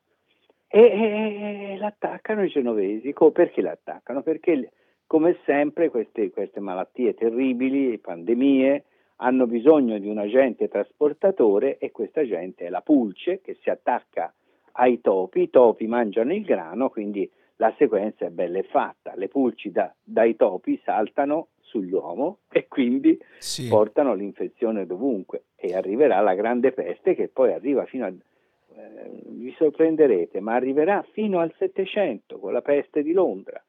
[0.65, 3.13] e, e, l'attaccano i genovesi.
[3.33, 4.21] Perché l'attaccano?
[4.21, 4.71] Perché
[5.07, 8.85] come sempre queste, queste malattie terribili, pandemie,
[9.17, 14.33] hanno bisogno di un agente trasportatore e questo agente è la pulce che si attacca
[14.75, 19.27] ai topi, i topi mangiano il grano, quindi la sequenza è bella e fatta, le
[19.27, 23.67] pulci da, dai topi saltano sull'uomo e quindi sì.
[23.67, 29.53] portano l'infezione dovunque e arriverà la grande peste che poi arriva fino a, eh, vi
[29.57, 33.63] sorprenderete, ma arriverà fino al 700 con la peste di Londra,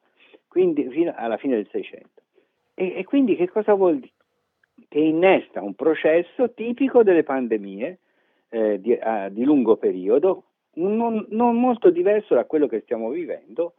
[0.48, 2.08] quindi fino alla fine del 600.
[2.74, 4.12] E, e quindi che cosa vuol dire?
[4.88, 7.98] Che innesta un processo tipico delle pandemie
[8.48, 10.44] eh, di, uh, di lungo periodo,
[10.74, 13.74] non, non, molto diverso da quello che stiamo vivendo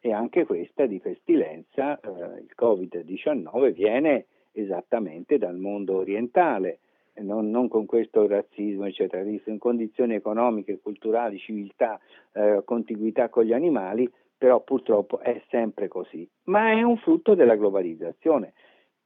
[0.00, 2.08] e anche questa di pestilenza, eh,
[2.40, 6.80] il Covid-19 viene esattamente dal mondo orientale,
[7.16, 11.98] non, non, con questo razzismo, eccetera, in condizioni economiche, culturali, civiltà,
[12.32, 16.28] eh, contiguità con gli animali, però purtroppo è sempre così.
[16.44, 18.52] Ma è un frutto della globalizzazione.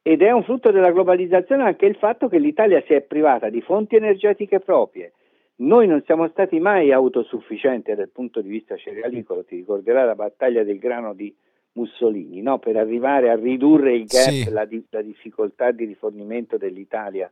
[0.03, 3.61] Ed è un frutto della globalizzazione anche il fatto che l'Italia si è privata di
[3.61, 5.12] fonti energetiche proprie,
[5.61, 10.62] noi non siamo stati mai autosufficienti dal punto di vista cerealicolo, ti ricorderai la battaglia
[10.62, 11.35] del grano di
[11.73, 12.59] Mussolini, no?
[12.59, 14.51] per arrivare a ridurre il gap, sì.
[14.51, 17.31] la, la, difficoltà di rifornimento dell'Italia,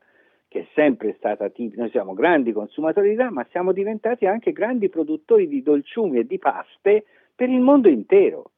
[0.49, 1.83] che è sempre stata tipica.
[1.83, 6.27] Noi siamo grandi consumatori di grano, ma siamo diventati anche grandi produttori di dolciumi e
[6.27, 8.51] di paste per il mondo intero.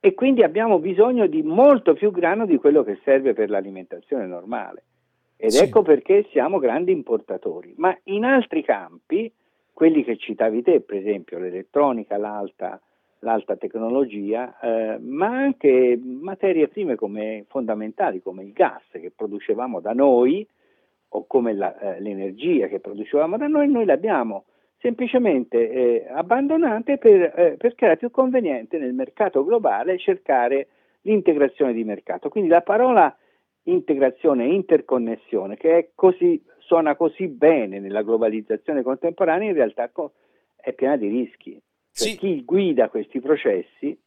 [0.00, 4.84] E quindi abbiamo bisogno di molto più grano di quello che serve per l'alimentazione normale.
[5.42, 5.64] Ed sì.
[5.64, 7.72] ecco perché siamo grandi importatori.
[7.78, 9.32] Ma in altri campi,
[9.72, 12.78] quelli che citavi te, per esempio l'elettronica, l'alta,
[13.20, 19.94] l'alta tecnologia, eh, ma anche materie prime come, fondamentali come il gas che producevamo da
[19.94, 20.46] noi
[21.12, 24.44] o come la, eh, l'energia che producevamo da noi, noi l'abbiamo
[24.78, 30.68] semplicemente eh, abbandonate per, eh, perché era più conveniente nel mercato globale cercare
[31.02, 32.28] l'integrazione di mercato.
[32.28, 33.14] Quindi la parola
[33.64, 39.90] integrazione e interconnessione che così, suona così bene nella globalizzazione contemporanea in realtà
[40.56, 41.60] è piena di rischi.
[41.92, 42.16] Cioè, sì.
[42.16, 43.98] Chi guida questi processi,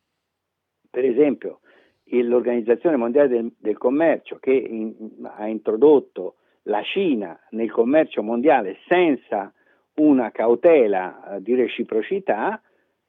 [0.90, 1.60] per esempio
[2.06, 9.52] l'Organizzazione Mondiale del, del Commercio che in, ha introdotto la Cina nel commercio mondiale senza
[9.96, 12.62] una cautela di reciprocità,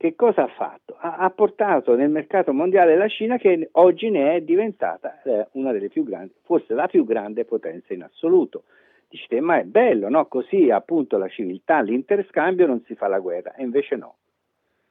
[0.04, 0.96] che cosa ha fatto?
[0.98, 5.72] Ha, ha, portato nel mercato mondiale la Cina che oggi ne è diventata eh, una
[5.72, 8.64] delle più grandi, forse la più grande potenza in assoluto.
[9.08, 10.26] Dice, ma è bello, no?
[10.26, 14.16] Così appunto la civiltà, l'interscambio non si fa la guerra, e invece no.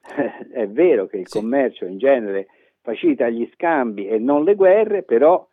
[0.50, 1.38] è vero che il sì.
[1.38, 2.48] commercio in genere
[2.80, 5.46] facilita gli scambi e non le guerre, però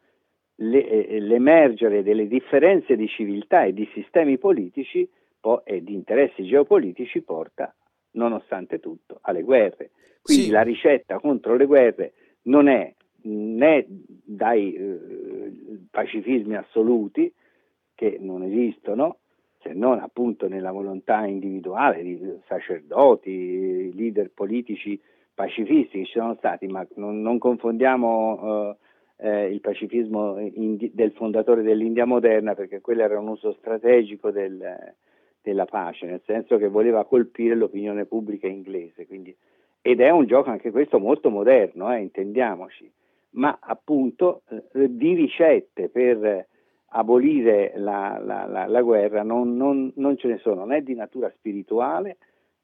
[0.56, 5.08] le, eh, l'emergere delle differenze di civiltà e di sistemi politici
[5.39, 7.71] po- e di interessi geopolitici porta
[8.12, 9.91] nonostante tutto, alle guerre.
[10.21, 10.50] Quindi sì.
[10.52, 12.93] la ricetta contro le guerre non è
[13.24, 15.52] né dai eh,
[15.89, 17.32] pacifismi assoluti,
[17.93, 19.17] che non esistono,
[19.62, 25.00] se non appunto nella volontà individuale di sacerdoti, leader politici
[25.34, 31.12] pacifisti che ci sono stati, ma non, non confondiamo eh, eh, il pacifismo indi- del
[31.12, 34.58] fondatore dell'India moderna perché quello era un uso strategico del,
[35.41, 39.08] della pace, nel senso che voleva colpire l'opinione pubblica inglese.
[39.08, 39.36] Quindi,
[39.82, 42.91] ed è un gioco anche questo molto moderno, eh, intendiamoci,
[43.32, 46.47] ma appunto eh, di ricette per
[46.93, 51.32] abolire la, la, la, la guerra non, non, non ce ne sono né di natura
[51.38, 52.17] spirituale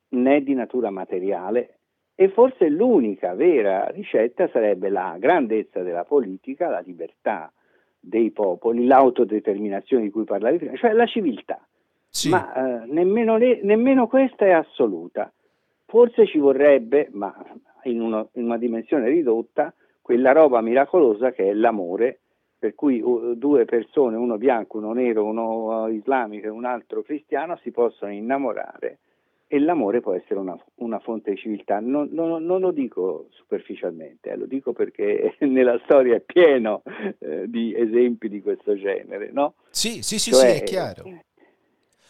[0.10, 1.78] né di natura materiale
[2.16, 7.52] e forse l'unica vera ricetta sarebbe la grandezza della politica, la libertà
[8.00, 11.60] dei popoli, l'autodeterminazione di cui parlavi prima, cioè la civiltà.
[12.10, 12.30] Sì.
[12.30, 15.32] Ma eh, nemmeno, le, nemmeno, questa è assoluta.
[15.86, 17.34] Forse ci vorrebbe, ma
[17.84, 22.20] in, uno, in, una dimensione ridotta, quella roba miracolosa che è l'amore,
[22.60, 27.04] per cui uh, due persone, uno bianco, uno nero, uno uh, islamico e un altro
[27.04, 29.00] cristiano, si possono innamorare
[29.50, 31.80] e l'amore può essere una, una fonte di civiltà.
[31.80, 36.84] Non, non, non, lo dico superficialmente, eh, lo dico perché nella storia è pieno
[37.20, 39.56] eh, di esempi di questo genere, no?
[39.70, 41.04] Sì, sì, sì, cioè, sì, è chiaro.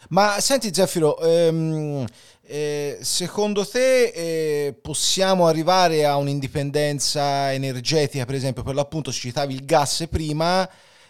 [0.10, 2.06] Ma senti Zeffiro, ehm,
[2.44, 9.66] eh, secondo te eh, possiamo arrivare a un'indipendenza energetica, per esempio, per l'appunto citavi il
[9.66, 10.70] gas prima,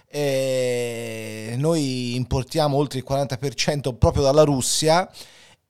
[0.10, 5.08] eh, noi importiamo oltre il 40% proprio dalla Russia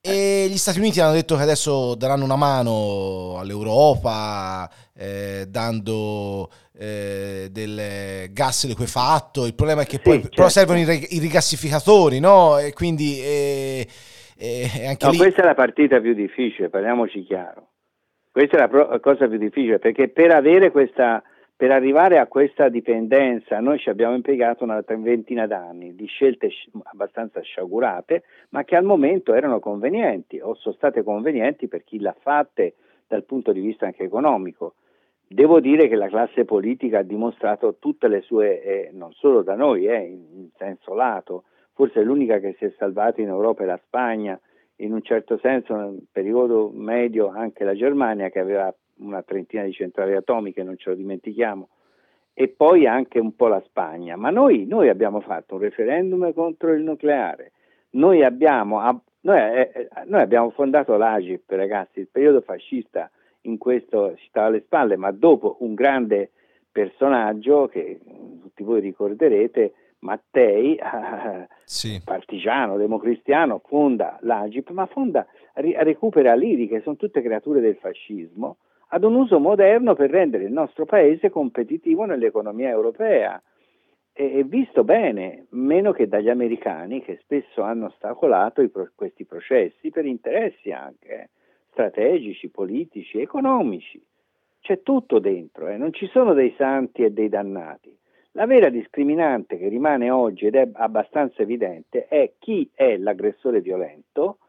[0.08, 7.50] e gli Stati Uniti hanno detto che adesso daranno una mano all'Europa eh, dando eh,
[7.52, 9.46] del gas liquefatto.
[9.46, 10.36] Il problema è che poi certo.
[10.36, 12.58] però servono i, i, rigassificatori, no?
[12.58, 13.88] E quindi eh,
[14.88, 15.18] anche no, lì...
[15.18, 17.68] questa è la partita più difficile, parliamoci chiaro.
[18.32, 21.22] Questa è la pro- cosa più difficile perché per avere questa
[21.58, 26.52] per arrivare a questa dipendenza noi ci abbiamo impiegato una ventina d'anni di scelte
[26.84, 32.16] abbastanza sciagurate, ma che al momento erano convenienti o sono state convenienti per chi l'ha
[32.20, 32.76] fatte
[33.08, 34.76] dal punto di vista anche economico.
[35.28, 39.56] Devo dire che la classe politica ha dimostrato tutte le sue, eh, non solo da
[39.56, 43.82] noi, eh, in senso lato, forse l'unica che si è salvata in Europa è la
[43.84, 44.40] Spagna,
[44.76, 49.74] in un certo senso nel periodo medio anche la Germania che aveva una trentina di
[49.74, 51.70] centrali atomiche, non ce lo dimentichiamo,
[52.34, 54.16] e poi anche un po' la Spagna.
[54.16, 57.52] Ma noi, noi abbiamo fatto un referendum contro il nucleare,
[57.92, 58.80] noi abbiamo,
[59.22, 63.10] noi, eh, eh, noi abbiamo fondato l'Agip, ragazzi, il periodo fascista
[63.42, 66.32] in questo ci stava alle spalle, ma dopo un grande
[66.72, 68.00] personaggio che
[68.42, 70.78] tutti voi ricorderete, Mattei,
[71.66, 72.00] sì.
[72.04, 78.58] partigiano, democristiano, fonda l'Agip, ma fonda, recupera l'IRI, che sono tutte creature del fascismo,
[78.88, 83.42] ad un uso moderno per rendere il nostro paese competitivo nell'economia europea.
[84.14, 90.06] E, visto bene, meno che dagli americani che spesso hanno ostacolato pro- questi processi per
[90.06, 91.30] interessi anche
[91.72, 94.04] strategici, politici, economici.
[94.60, 95.78] C'è tutto dentro, eh?
[95.78, 97.96] non ci sono dei santi e dei dannati.
[98.32, 104.40] La vera discriminante che rimane oggi ed è abbastanza evidente è chi è l'aggressore violento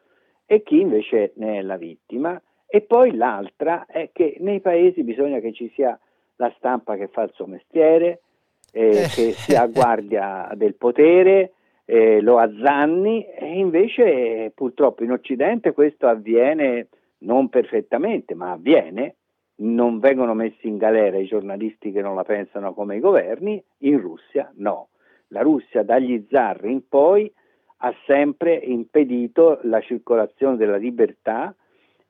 [0.46, 5.40] e chi invece ne è la vittima e poi l'altra è che nei paesi bisogna
[5.40, 5.98] che ci sia
[6.36, 8.20] la stampa che fa il suo mestiere,
[8.72, 9.08] eh, eh.
[9.08, 11.52] che sia a guardia del potere,
[11.86, 16.88] eh, lo azzanni e invece purtroppo in Occidente questo avviene
[17.20, 19.14] non perfettamente, ma avviene,
[19.60, 23.98] non vengono messi in galera i giornalisti che non la pensano come i governi, in
[23.98, 24.88] Russia no.
[25.28, 27.32] La Russia dagli zar in poi
[27.78, 31.54] ha sempre impedito la circolazione della libertà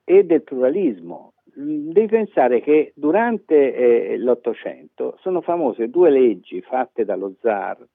[0.09, 1.35] e del pluralismo.
[1.45, 7.87] Devi pensare che durante eh, l'Ottocento sono famose due leggi fatte dallo zar,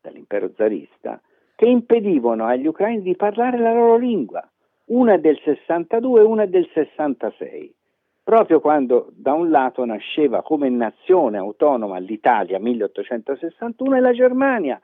[0.00, 1.20] dall'impero zarista,
[1.54, 4.48] che impedivano agli ucraini di parlare la loro lingua.
[4.86, 7.74] Una del 62 e una del 66
[8.22, 14.80] proprio quando da un lato nasceva come nazione autonoma l'Italia 1861 e la Germania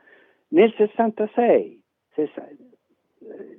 [0.49, 1.83] nel 66.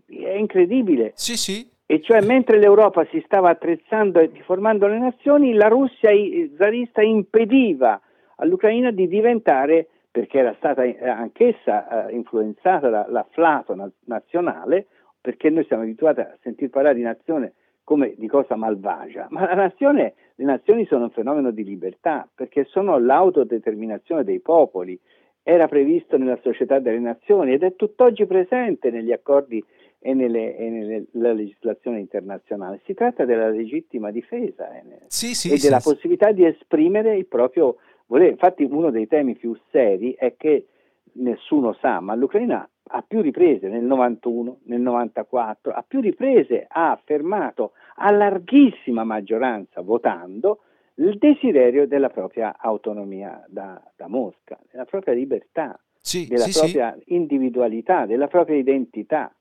[0.07, 1.13] È incredibile.
[1.15, 1.75] Sì, sì.
[1.89, 6.11] E cioè mentre l'Europa si stava attrezzando e formando le nazioni, la Russia
[6.57, 7.99] zarista impediva
[8.35, 14.87] all'Ucraina di diventare, perché era stata anch'essa eh, influenzata dall'afflato nazionale,
[15.21, 17.53] perché noi siamo abituati a sentir parlare di nazione
[17.85, 22.99] come di cosa malvagia, ma nazione, le nazioni sono un fenomeno di libertà, perché sono
[22.99, 24.99] l'autodeterminazione dei popoli,
[25.41, 29.63] era previsto nella società delle nazioni ed è tutt'oggi presente negli accordi
[29.99, 32.81] e, nelle, e nella legislazione internazionale.
[32.85, 37.25] Si tratta della legittima difesa eh, sì, sì, e sì, della possibilità di esprimere il
[37.25, 38.31] proprio volere.
[38.31, 40.67] Infatti uno dei temi più seri è che
[41.13, 46.91] nessuno sa, ma l'Ucraina a più riprese nel 91, nel 94, a più riprese ha
[46.91, 50.61] affermato a larghissima maggioranza votando
[50.95, 56.95] il desiderio della propria autonomia da, da Mosca, della propria libertà, sì, della sì, propria
[56.97, 57.13] sì.
[57.13, 59.31] individualità, della propria identità.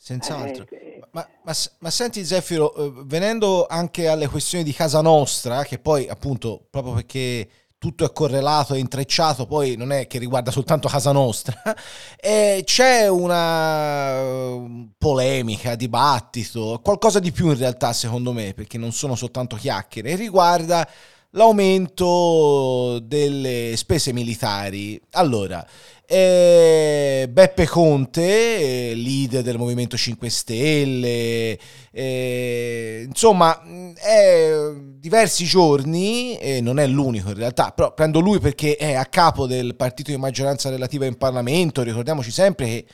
[0.00, 0.66] Senz'altro.
[0.70, 5.78] Eh, ma, ma, ma, senti Zeffiro, eh, venendo anche alle questioni di casa nostra, che
[5.78, 10.88] poi appunto proprio perché tutto è correlato e intrecciato, poi non è che riguarda soltanto
[10.88, 11.60] casa nostra,
[12.20, 18.92] e c'è una uh, polemica, dibattito, qualcosa di più in realtà secondo me, perché non
[18.92, 20.88] sono soltanto chiacchiere, riguarda
[21.32, 25.00] l'aumento delle spese militari.
[25.12, 25.64] Allora,
[26.10, 31.58] eh, Beppe Conte, leader del Movimento 5 Stelle,
[31.92, 33.60] eh, insomma,
[33.94, 34.50] è
[34.98, 39.46] diversi giorni, e non è l'unico in realtà, però prendo lui perché è a capo
[39.46, 42.84] del partito di maggioranza relativa in Parlamento, ricordiamoci sempre che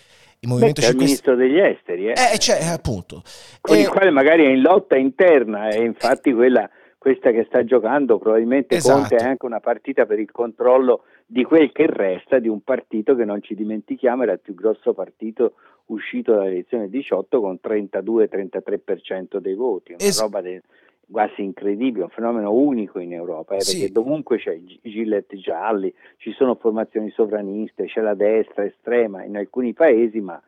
[0.40, 2.14] il Movimento Beh, 5 il ministro degli esteri, eh?
[2.35, 3.22] eh cioè, appunto.
[3.61, 6.68] Con il quale magari è in lotta interna, e infatti quella
[7.05, 9.01] questa che sta giocando probabilmente esatto.
[9.01, 13.15] Conte è anche una partita per il controllo di quel che resta di un partito
[13.15, 15.52] che non ci dimentichiamo era il più grosso partito
[15.88, 20.63] uscito dalle elezioni 18 con 32-33% dei voti, una es- roba de-
[21.11, 23.77] quasi incredibile, un fenomeno unico in Europa, eh, sì.
[23.77, 29.37] perché dovunque c'è i gilet gialli, ci sono formazioni sovraniste, c'è la destra estrema in
[29.37, 30.40] alcuni paesi, ma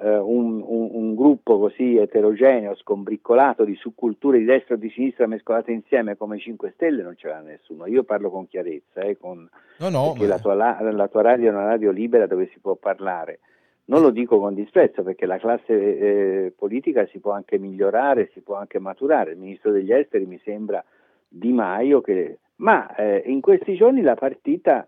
[0.00, 5.26] eh, un, un, un, gruppo così eterogeneo, scombriccolato di subculture di destra o di sinistra
[5.26, 7.86] mescolate insieme come i 5 Stelle non ce l'ha nessuno.
[7.86, 10.34] Io parlo con chiarezza, eh, con, no, no, perché ma...
[10.34, 13.40] la, tua, la, tua, radio è una radio libera dove si può parlare.
[13.86, 18.40] Non lo dico con disprezzo perché la classe eh, politica si può anche migliorare, si
[18.40, 19.32] può anche maturare.
[19.32, 20.82] Il ministro degli esteri mi sembra
[21.28, 22.38] Di Maio, che...
[22.56, 24.86] ma eh, in questi giorni la partita,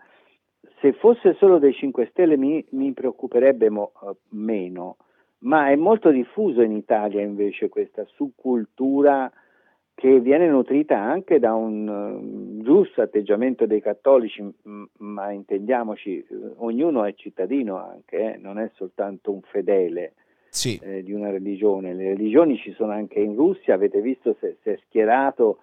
[0.81, 4.97] se fosse solo dei 5 Stelle mi, mi preoccuperebbe mo, uh, meno,
[5.39, 9.31] ma è molto diffuso in Italia invece questa subcultura
[9.95, 16.55] che viene nutrita anche da un uh, giusto atteggiamento dei cattolici, m- ma intendiamoci, uh,
[16.59, 18.37] ognuno è cittadino anche, eh?
[18.37, 20.13] non è soltanto un fedele
[20.57, 20.79] sì.
[20.83, 21.95] eh, di una religione.
[21.95, 25.61] Le religioni ci sono anche in Russia, avete visto se, si è schierato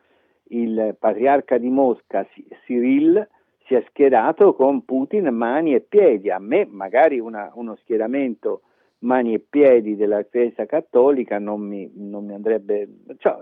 [0.50, 2.28] il patriarca di Mosca,
[2.66, 3.28] Cyril,
[3.66, 6.30] si è schierato con Putin mani e piedi.
[6.30, 8.62] A me magari una, uno schieramento
[9.00, 12.88] mani e piedi della Chiesa cattolica non mi, non mi andrebbe,
[13.18, 13.38] cioè,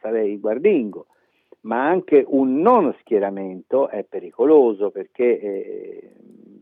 [0.00, 1.06] sarei guardingo,
[1.62, 6.10] ma anche un non schieramento è pericoloso perché eh,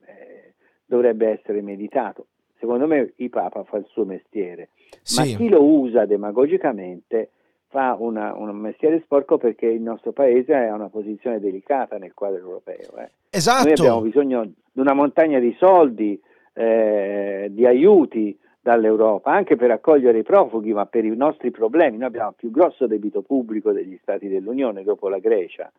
[0.05, 0.55] eh,
[0.85, 2.27] dovrebbe essere meditato.
[2.59, 4.69] Secondo me il Papa fa il suo mestiere,
[5.01, 5.19] sì.
[5.19, 7.31] ma chi lo usa demagogicamente
[7.71, 12.39] fa una, un mestiere sporco perché il nostro paese ha una posizione delicata nel quadro
[12.39, 12.97] europeo.
[12.99, 13.11] Eh.
[13.31, 13.65] Esatto.
[13.65, 16.21] Noi abbiamo bisogno di una montagna di soldi,
[16.53, 21.97] eh, di aiuti dall'Europa, anche per accogliere i profughi, ma per i nostri problemi.
[21.97, 25.71] Noi abbiamo il più grosso debito pubblico degli Stati dell'Unione dopo la Grecia.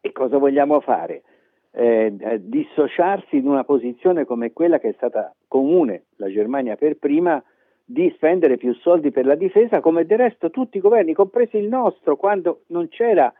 [0.00, 1.22] E cosa vogliamo fare?
[1.70, 6.96] Eh, eh, dissociarsi in una posizione come quella che è stata comune, la Germania per
[6.98, 7.42] prima,
[7.88, 11.68] di spendere più soldi per la difesa, come del resto tutti i governi, compresi il
[11.68, 13.32] nostro, quando non c'era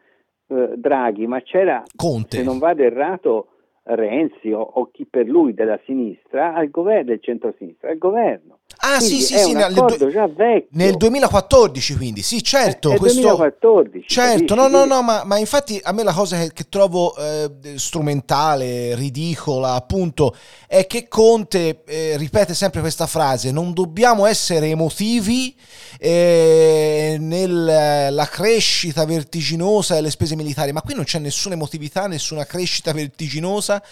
[0.46, 2.36] eh, Draghi, ma c'era, Conte.
[2.38, 3.48] se non vado errato,
[3.88, 8.58] Renzi o, o, chi per lui della sinistra al governo del centro-sinistra, al governo.
[8.78, 12.92] Ah quindi sì sì sì, nel, nel 2014 quindi, sì certo.
[12.92, 14.06] È, questo, 2014.
[14.06, 17.78] Certo, no no no, ma, ma, infatti a me la cosa che, che trovo eh,
[17.78, 20.34] strumentale, ridicola appunto,
[20.66, 25.56] è che Conte eh, ripete sempre questa frase, non dobbiamo essere emotivi
[25.98, 32.92] eh, nella crescita vertiginosa delle spese militari, ma qui non c'è nessuna emotività, nessuna crescita
[32.92, 33.82] vertiginosa,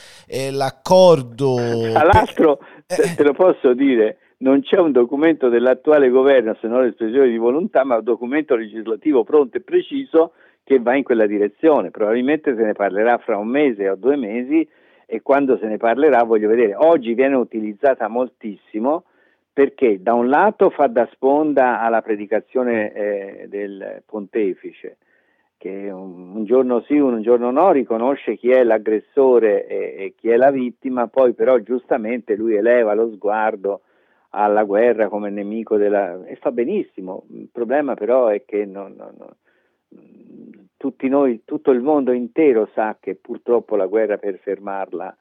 [0.51, 1.55] l'accordo...
[1.93, 6.83] Tra l'altro, te, te lo posso dire, non c'è un documento dell'attuale governo, se non
[6.83, 10.33] l'espressione di volontà, ma un documento legislativo pronto e preciso
[10.65, 11.91] che va in quella direzione.
[11.91, 14.67] Probabilmente se ne parlerà fra un mese o due mesi
[15.07, 16.75] e quando se ne parlerà voglio vedere.
[16.75, 19.05] Oggi viene utilizzata moltissimo
[19.53, 24.97] perché da un lato fa da sponda alla predicazione eh, del pontefice,
[25.57, 30.37] che un, giorno sì, un giorno no, riconosce chi è l'aggressore e, e chi è
[30.37, 33.83] la vittima, poi però giustamente lui eleva lo sguardo
[34.35, 36.25] alla guerra come nemico della...
[36.25, 41.81] e fa benissimo, il problema però è che non, non, non, tutti noi, tutto il
[41.81, 45.17] mondo intero sa che purtroppo la guerra per fermarla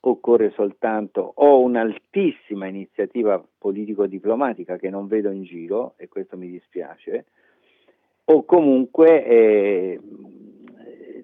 [0.00, 7.24] occorre soltanto o un'altissima iniziativa politico-diplomatica che non vedo in giro, e questo mi dispiace,
[8.24, 10.00] o comunque eh,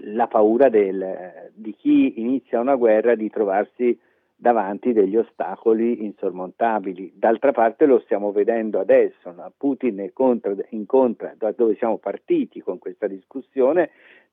[0.05, 3.99] la paura del, di chi inizia una guerra di trovarsi
[4.43, 7.13] davanti degli ostacoli insormontabili.
[7.15, 9.53] D'altra parte lo stiamo vedendo adesso, no?
[9.57, 13.91] Putin incontra, incontra da dove siamo partiti con questa discussione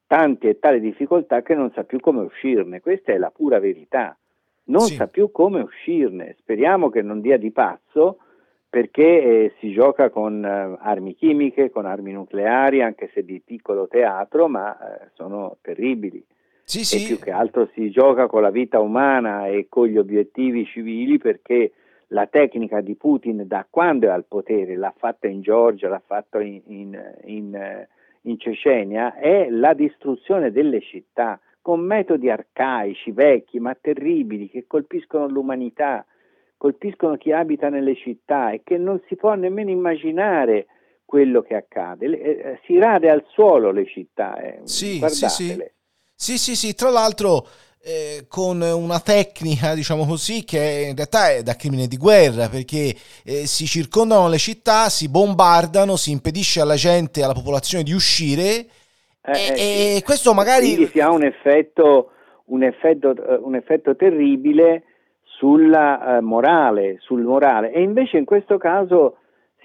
[0.08, 4.18] tante e tali difficoltà che non sa più come uscirne, questa è la pura verità,
[4.66, 4.96] non sì.
[4.96, 8.18] sa più come uscirne, speriamo che non dia di pazzo
[8.68, 13.88] perché eh, si gioca con eh, armi chimiche, con armi nucleari, anche se di piccolo
[13.88, 16.26] teatro, ma eh, sono terribili.
[16.70, 17.04] Sì, sì.
[17.04, 21.18] E più che altro si gioca con la vita umana e con gli obiettivi civili
[21.18, 21.72] perché
[22.10, 26.40] la tecnica di Putin da quando è al potere, l'ha fatta in Georgia, l'ha fatta
[26.40, 27.88] in, in, in,
[28.22, 35.28] in Cecenia, è la distruzione delle città con metodi arcaici, vecchi, ma terribili, che colpiscono
[35.28, 36.06] l'umanità,
[36.56, 40.68] colpiscono chi abita nelle città e che non si può nemmeno immaginare
[41.04, 42.08] quello che accade.
[42.08, 44.60] Le, eh, si rade al suolo le città, eh.
[44.66, 45.30] sì, guardatele.
[45.30, 45.78] Sì, sì.
[46.22, 47.48] Sì, sì, sì, tra l'altro
[47.82, 52.94] eh, con una tecnica, diciamo così, che in realtà è da crimine di guerra, perché
[53.24, 58.66] eh, si circondano le città, si bombardano, si impedisce alla gente, alla popolazione di uscire.
[59.24, 60.74] Eh, e, e, questo magari...
[60.74, 62.12] Quindi si ha un effetto,
[62.48, 64.84] un effetto, eh, un effetto terribile
[65.24, 67.72] sulla uh, morale, sul morale.
[67.72, 69.19] E invece in questo caso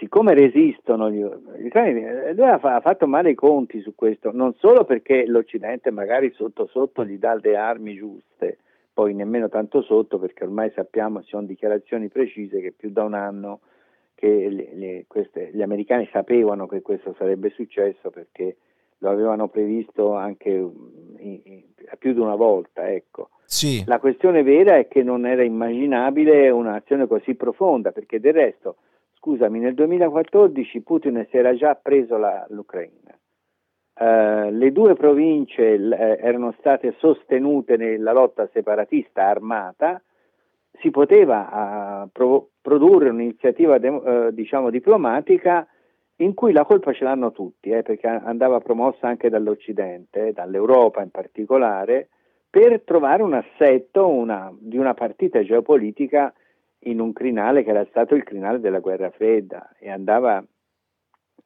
[0.05, 1.25] siccome resistono gli,
[1.59, 2.03] gli ucraini,
[2.35, 6.67] lui ha, ha, fatto male i conti su questo, non solo perché l'Occidente magari sotto
[6.67, 8.59] sotto gli dà le armi giuste,
[8.93, 13.15] poi nemmeno tanto sotto perché ormai sappiamo, ci sono dichiarazioni precise che più da un
[13.15, 13.61] anno
[14.15, 18.57] che le, le, queste, gli americani sapevano che questo sarebbe successo perché
[18.99, 21.63] lo avevano previsto anche in, in,
[21.99, 22.91] più di una volta.
[22.91, 23.31] Ecco.
[23.47, 23.83] Sì.
[23.87, 28.77] La questione vera è che non era immaginabile un'azione così profonda perché del resto
[29.25, 33.19] scusami, nel 2014 Putin si era già preso la, l'Ucraina.
[33.97, 40.03] Uh, le due province l- eh, erano state sostenute nella lotta separatista armata,
[40.81, 45.67] si poteva uh, pro- produrre un'iniziativa de- uh, diciamo diplomatica
[46.17, 51.11] in cui la colpa ce l'hanno tutti, eh, perché andava promossa anche dall'Occidente, dall'Europa in
[51.11, 52.09] particolare,
[52.51, 56.33] per trovare un assetto una, di una partita geopolitica
[56.85, 60.45] in un crinale che era stato il crinale della guerra fredda e andava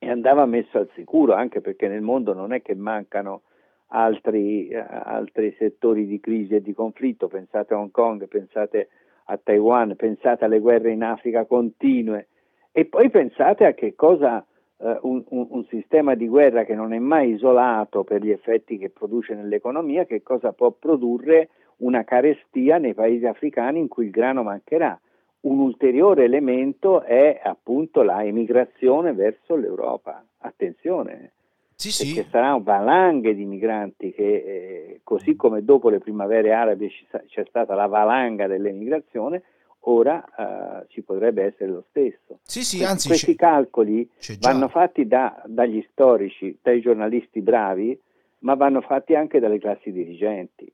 [0.00, 3.42] e andava messo al sicuro, anche perché nel mondo non è che mancano
[3.88, 8.90] altri, eh, altri settori di crisi e di conflitto, pensate a Hong Kong, pensate
[9.24, 12.28] a Taiwan, pensate alle guerre in Africa continue
[12.70, 14.44] e poi pensate a che cosa
[14.78, 18.78] eh, un, un, un, sistema di guerra che non è mai isolato per gli effetti
[18.78, 24.10] che produce nell'economia, che cosa può produrre una carestia nei paesi africani in cui il
[24.10, 24.98] grano mancherà.
[25.40, 30.24] Un ulteriore elemento è appunto la emigrazione verso l'Europa.
[30.38, 31.32] Attenzione,
[31.74, 32.12] sì, sì.
[32.12, 36.88] perché saranno valanghe di migranti che, eh, così come dopo le primavere arabe
[37.26, 39.42] c'è stata la valanga dell'emigrazione,
[39.82, 42.40] ora uh, ci potrebbe essere lo stesso.
[42.42, 44.10] Sì, sì, questi, anzi, questi calcoli
[44.40, 47.98] vanno fatti da, dagli storici, dai giornalisti bravi,
[48.40, 50.70] ma vanno fatti anche dalle classi dirigenti.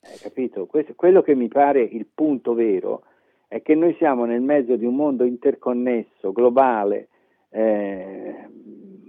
[0.00, 0.66] Hai capito?
[0.66, 3.02] Questo, quello che mi pare il punto vero
[3.48, 7.08] è che noi siamo nel mezzo di un mondo interconnesso, globale,
[7.48, 8.46] eh,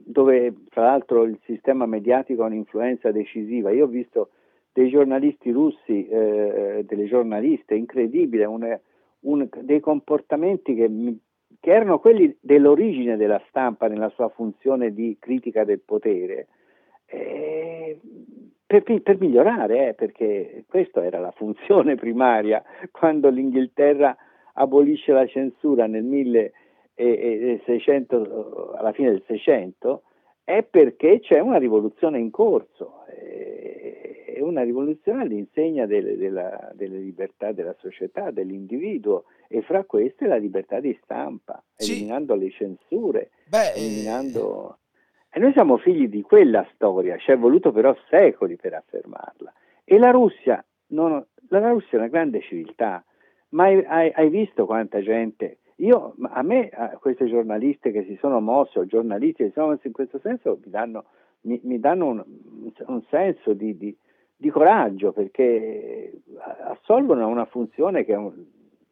[0.06, 3.70] dove tra l'altro il sistema mediatico ha un'influenza decisiva.
[3.72, 4.30] Io ho visto
[4.72, 8.80] dei giornalisti russi, eh, delle giornaliste, incredibile, un,
[9.22, 10.90] un, dei comportamenti che,
[11.60, 16.48] che, erano quelli dell'origine della stampa nella sua funzione di critica del potere.
[17.06, 18.00] Eh,
[18.66, 24.16] per, per, migliorare, eh, perché questa era la funzione primaria quando l'Inghilterra
[24.60, 30.04] abolisce la censura nel 1600, alla fine del 600,
[30.44, 37.54] è perché c'è una rivoluzione in corso, è una rivoluzione all'insegna delle, della, delle libertà
[37.54, 41.92] della società, dell'individuo e fra queste la libertà di stampa, sì.
[41.92, 44.80] eliminando le censure, Beh, eh, eliminando...
[45.32, 49.54] E noi siamo figli di quella storia, ci è voluto però secoli per affermarla.
[49.84, 53.04] E la Russia, non, la Russia è una grande civiltà,
[53.50, 55.60] ma hai, hai, hai visto quanta gente?
[55.78, 59.68] Io, a me, a queste giornaliste che si sono mosse, o giornalisti che si sono
[59.68, 61.06] mossi in questo senso, mi danno,
[61.42, 62.24] mi, mi danno un,
[62.88, 63.96] un, senso di, di,
[64.36, 66.22] di, coraggio perché
[66.68, 68.34] assolvono una funzione che è un,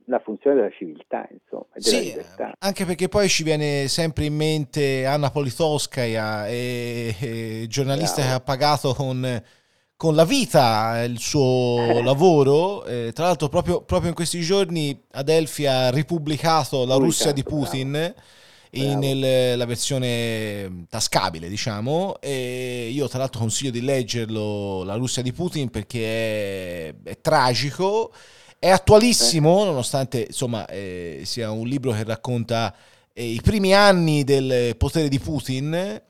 [0.05, 2.53] la funzione della civiltà, insomma, della sì, libertà.
[2.59, 8.29] Anche perché poi ci viene sempre in mente Anna Politkovskaya, e, e giornalista Bravo.
[8.29, 9.41] che ha pagato con
[9.97, 12.85] con la vita il suo lavoro.
[12.85, 18.13] Eh, tra l'altro, proprio, proprio, in questi giorni Adelphi ha ripubblicato La Russia di Putin.
[18.71, 25.23] In nel, la versione tascabile, diciamo, e io tra l'altro consiglio di leggerlo La Russia
[25.23, 28.13] di Putin perché è, è tragico,
[28.59, 32.75] è attualissimo, nonostante insomma eh, sia un libro che racconta
[33.13, 36.01] eh, i primi anni del potere di Putin e,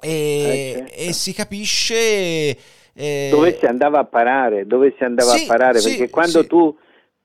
[0.00, 0.94] eh, certo.
[0.94, 2.58] e si capisce
[2.96, 3.28] eh...
[3.30, 6.48] Dove si andava a parare, dove si andava sì, a parare, sì, perché quando, sì.
[6.48, 6.76] tu,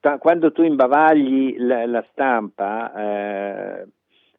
[0.01, 3.88] ta, quando tu imbavagli la, la stampa, eh,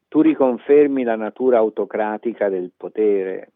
[0.09, 3.53] tu riconfermi la natura autocratica del potere,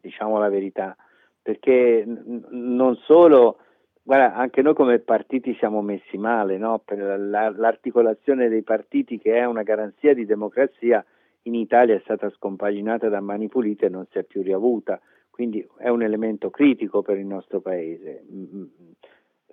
[0.00, 0.96] diciamo la verità,
[1.40, 3.58] perché n- non solo,
[4.02, 6.82] guarda, anche noi come partiti siamo messi male, no?
[6.84, 11.04] per la, l'articolazione dei partiti che è una garanzia di democrazia
[11.42, 15.00] in Italia è stata scompaginata da mani pulite e non si è più riavuta
[15.40, 18.26] quindi è un elemento critico per il nostro paese.
[18.30, 18.64] Mm, mm,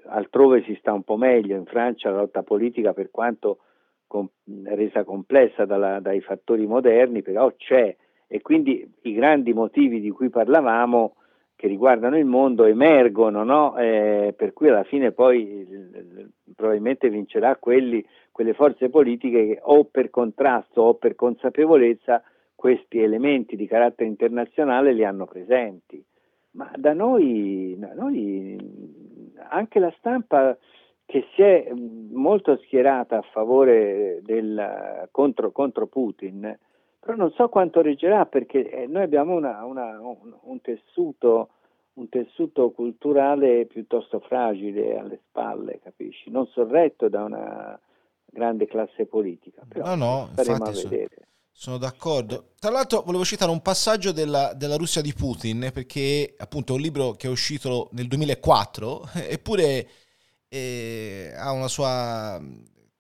[0.08, 3.60] altrove si sta un po' meglio, in Francia la lotta politica per quanto
[4.06, 4.28] com-
[4.66, 7.96] resa complessa dalla, dai fattori moderni, però c'è
[8.28, 11.16] e quindi i grandi motivi di cui parlavamo
[11.56, 13.78] che riguardano il mondo emergono, no?
[13.78, 15.66] eh, per cui alla fine poi
[16.54, 22.22] probabilmente vincerà quelli, quelle forze politiche che o per contrasto o per consapevolezza
[22.58, 26.04] questi elementi di carattere internazionale li hanno presenti.
[26.52, 28.58] Ma da noi, da noi
[29.50, 30.58] anche la stampa
[31.06, 36.58] che si è molto schierata a favore del, contro, contro Putin,
[37.00, 41.50] però non so quanto reggerà perché eh, noi abbiamo una, una, un, un, tessuto,
[41.94, 46.32] un, tessuto, culturale piuttosto fragile alle spalle, capisci?
[46.32, 47.80] Non sorretto da una
[48.26, 49.62] grande classe politica.
[49.70, 51.28] Però no, no, staremo a vedere.
[51.60, 52.52] Sono d'accordo.
[52.60, 56.84] Tra l'altro volevo citare un passaggio della, della, Russia di Putin, perché appunto è un
[56.84, 59.90] libro che è uscito nel 2004, eppure
[60.50, 62.40] eh, ha una sua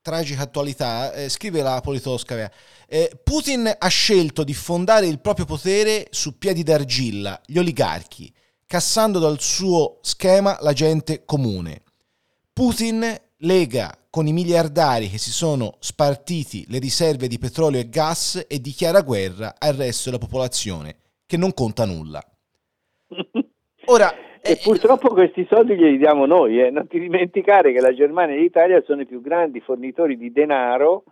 [0.01, 2.51] tragica attualità, eh, scrive la Politoscavia,
[2.87, 8.33] eh, Putin ha scelto di fondare il proprio potere su piedi d'argilla, gli oligarchi,
[8.65, 11.83] cassando dal suo schema la gente comune.
[12.53, 18.47] Putin lega con i miliardari che si sono spartiti le riserve di petrolio e gas
[18.49, 20.95] e dichiara guerra al resto della popolazione,
[21.27, 22.19] che non conta nulla.
[23.85, 24.11] Ora,
[24.41, 26.71] e eh, purtroppo questi soldi glieli diamo noi, eh.
[26.71, 31.03] non ti dimenticare che la Germania e l'Italia sono i più grandi fornitori di denaro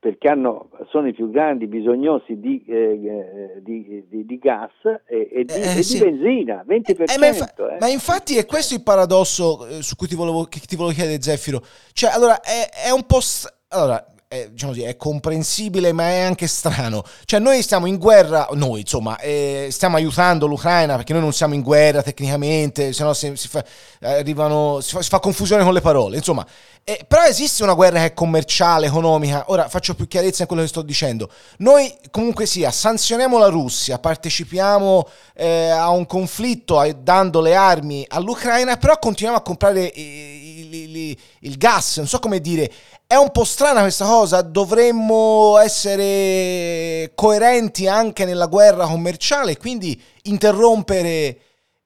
[0.00, 4.70] perché hanno, sono i più grandi bisognosi di, eh, eh di, di, di gas
[5.06, 5.98] e, e, di, eh, e sì.
[5.98, 7.18] benzina, 20%.
[7.18, 10.94] Ma, infa- ma, infatti è questo il paradosso su cui ti volevo, che ti volevo
[10.94, 11.60] chiedere Zeffiro.
[11.92, 13.20] Cioè, allora, è, è un po'...
[13.20, 17.02] St- allora, è, diciamo così, è comprensibile ma è anche strano.
[17.24, 21.54] Cioè noi stiamo in guerra, noi insomma, eh, stiamo aiutando l'Ucraina perché noi non siamo
[21.54, 25.80] in guerra tecnicamente, se no si, si, fa, si, fa, si fa confusione con le
[25.80, 26.46] parole, insomma.
[26.84, 29.44] Eh, però esiste una guerra che è commerciale, economica.
[29.48, 31.30] Ora faccio più chiarezza in quello che sto dicendo.
[31.58, 38.76] Noi comunque sia, sanzioniamo la Russia, partecipiamo eh, a un conflitto dando le armi all'Ucraina,
[38.76, 42.70] però continuiamo a comprare il, il gas, non so come dire.
[43.10, 51.36] È un po' strana questa cosa, dovremmo essere coerenti anche nella guerra commerciale, quindi interrompere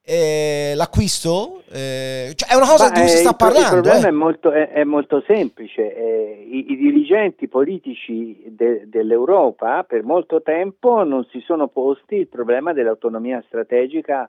[0.03, 1.63] eh, l'acquisto?
[1.71, 3.77] Eh, cioè è una cosa Ma, di cui si sta parlando.
[3.77, 4.09] Il problema eh.
[4.09, 5.95] è, molto, è, è, molto, semplice.
[5.95, 12.27] Eh, I, I, dirigenti politici de, dell'Europa per molto tempo non si sono posti il
[12.27, 14.27] problema dell'autonomia strategica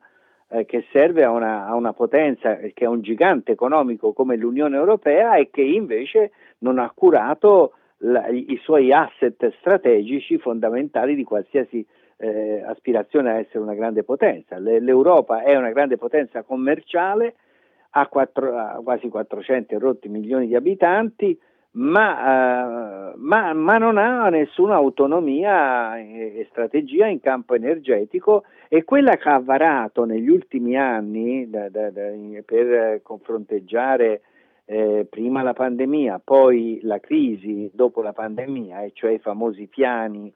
[0.54, 4.76] eh, che serve a una, a una, potenza che è un gigante economico come l'Unione
[4.76, 11.84] Europea e che invece non ha curato la, i suoi asset strategici fondamentali di qualsiasi
[12.18, 14.58] eh, aspirazione a essere una grande potenza.
[14.58, 17.34] Le, L'Europa è una grande potenza commerciale,
[17.90, 21.38] ha, quattro, ha quasi 400 rotti milioni di abitanti,
[21.76, 28.84] ma, uh, ma, ma, non ha nessuna autonomia e, e, strategia in campo energetico e
[28.84, 32.10] quella che ha varato negli ultimi anni da, da, da,
[32.44, 34.20] per confronteggiare
[34.66, 40.32] eh, prima la pandemia, poi la crisi dopo la pandemia, e cioè i famosi piani,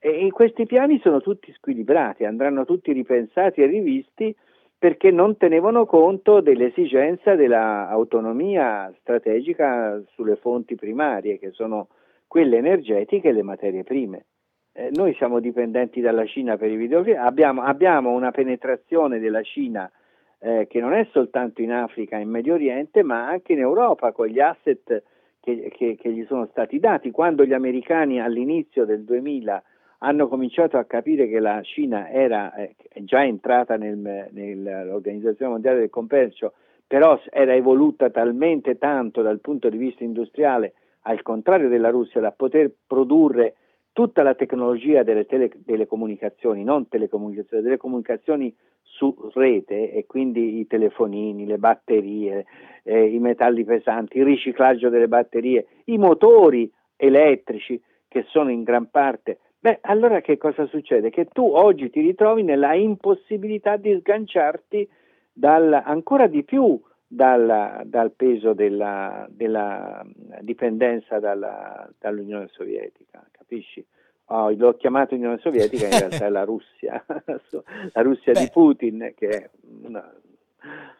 [0.00, 4.34] e questi piani sono tutti squilibrati, andranno tutti ripensati e rivisti
[4.78, 11.88] perché non tenevano conto dell'esigenza dell'autonomia strategica sulle fonti primarie, che sono
[12.28, 14.26] quelle energetiche e le materie prime.
[14.72, 19.90] Eh, noi siamo dipendenti dalla Cina per i videogiochi, abbiamo, abbiamo una penetrazione della Cina
[20.38, 24.12] eh, che non è soltanto in Africa e in Medio Oriente, ma anche in Europa
[24.12, 25.02] con gli asset
[25.40, 27.10] che, che, che gli sono stati dati.
[27.10, 29.60] Quando gli americani all'inizio del 2000
[29.98, 35.90] hanno cominciato a capire che la Cina era eh, già entrata nel, nell'Organizzazione Mondiale del
[35.90, 36.52] Commercio,
[36.86, 42.32] però era evoluta talmente tanto dal punto di vista industriale, al contrario della Russia, da
[42.32, 43.54] poter produrre
[43.92, 51.46] tutta la tecnologia delle telecomunicazioni, non telecomunicazioni, delle comunicazioni su rete e quindi i telefonini,
[51.46, 52.46] le batterie,
[52.84, 58.88] eh, i metalli pesanti, il riciclaggio delle batterie, i motori elettrici che sono in gran
[58.90, 61.10] parte Beh, allora che cosa succede?
[61.10, 64.88] Che tu oggi ti ritrovi nella impossibilità di sganciarti
[65.32, 70.04] dal, ancora di più dal, dal peso della, della
[70.40, 73.84] dipendenza dalla, dall'Unione Sovietica, capisci?
[74.30, 78.40] Oh, l'ho chiamato Unione Sovietica, in realtà è la Russia, la Russia Beh.
[78.40, 79.50] di Putin che è
[79.84, 80.14] una...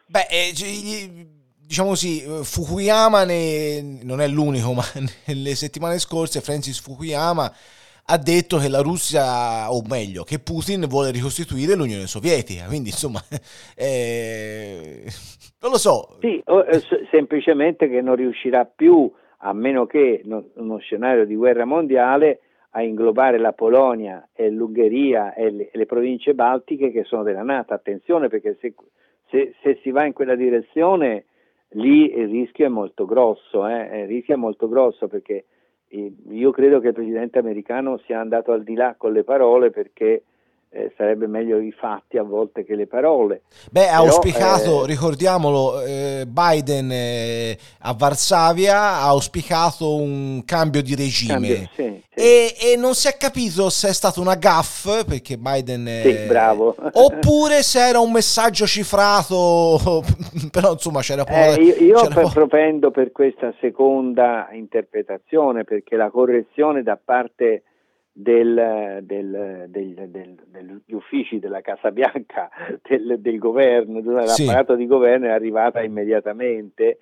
[0.07, 1.27] Beh, eh,
[1.59, 4.83] diciamo così, Fukuyama ne, non è l'unico, ma
[5.27, 7.53] nelle settimane scorse Francis Fukuyama
[8.11, 12.65] ha detto che la Russia, o meglio, che Putin vuole ricostituire l'Unione Sovietica.
[12.65, 13.19] Quindi, insomma,
[13.77, 15.03] eh,
[15.61, 16.17] non lo so.
[16.19, 16.81] Sì, eh,
[17.11, 22.39] semplicemente che non riuscirà più, a meno che uno scenario di guerra mondiale,
[22.71, 27.73] a inglobare la Polonia e l'Ungheria e le, le province baltiche che sono della Nato.
[27.73, 28.73] Attenzione perché se,
[29.29, 31.25] se, se si va in quella direzione,
[31.69, 34.01] lì il rischio è molto grosso, eh?
[34.01, 35.45] il rischio è molto grosso perché
[35.91, 40.23] io credo che il presidente americano sia andato al di là con le parole perché
[40.71, 43.41] eh, sarebbe meglio i fatti a volte che le parole.
[43.71, 50.93] Beh, ha auspicato, eh, ricordiamolo, eh, Biden eh, a Varsavia ha auspicato un cambio di
[50.93, 52.03] regime cambio, sì, sì.
[52.13, 55.87] E, e, non si è capito se è stata una gaff, perché Biden...
[56.03, 56.75] Sì, bravo.
[56.93, 60.03] Oppure se era un messaggio cifrato,
[60.51, 61.39] però insomma c'era poco...
[61.39, 67.63] Eh, io io c'era propendo per questa seconda interpretazione, perché la correzione da parte
[68.21, 72.49] del, del, del, degli uffici della Casa Bianca,
[72.83, 74.79] del, governo, dell'apparato sì.
[74.79, 76.97] di governo è arrivata immediatamente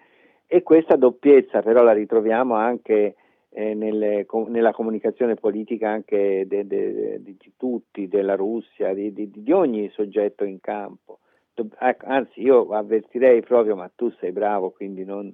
[0.46, 3.16] e questa doppiezza però la ritroviamo anche
[3.50, 9.12] eh, nelle, com, nella comunicazione politica anche de, de, de, di tutti, della Russia, di,
[9.12, 11.20] di, di, ogni soggetto in campo.
[11.80, 15.34] Anzi, io avvertirei proprio, ma tu sei bravo, quindi non,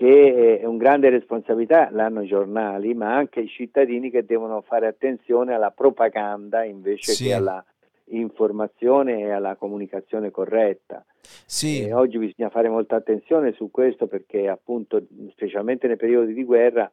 [0.00, 4.86] che è un grande responsabilità l'hanno i giornali, ma anche i cittadini che devono fare
[4.86, 7.24] attenzione alla propaganda invece sì.
[7.24, 7.62] che alla
[8.06, 11.04] informazione e alla comunicazione corretta.
[11.44, 11.84] Sì.
[11.84, 16.90] E oggi bisogna fare molta attenzione su questo perché appunto, specialmente nei periodi di guerra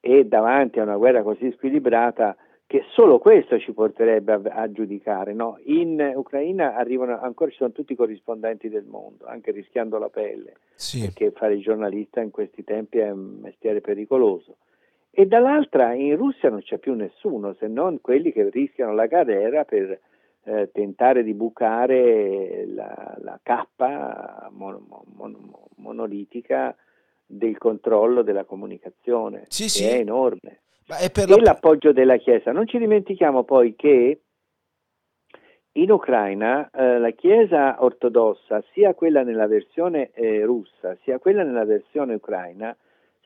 [0.00, 2.34] e davanti a una guerra così squilibrata,
[2.66, 5.32] che solo questo ci porterebbe a, a giudicare.
[5.32, 5.58] No?
[5.64, 10.54] In Ucraina arrivano ancora ci sono tutti i corrispondenti del mondo, anche rischiando la pelle,
[10.74, 11.00] sì.
[11.00, 14.56] perché fare il giornalista in questi tempi è un mestiere pericoloso.
[15.10, 19.64] E dall'altra in Russia non c'è più nessuno, se non quelli che rischiano la carriera
[19.64, 19.98] per
[20.42, 26.76] eh, tentare di bucare la, la cappa mon, mon, monolitica
[27.24, 29.84] del controllo della comunicazione, sì, che sì.
[29.84, 31.36] è enorme e la...
[31.36, 32.52] l'appoggio della Chiesa.
[32.52, 34.20] Non ci dimentichiamo poi che
[35.72, 41.64] in Ucraina eh, la Chiesa ortodossa, sia quella nella versione eh, russa, sia quella nella
[41.64, 42.74] versione ucraina,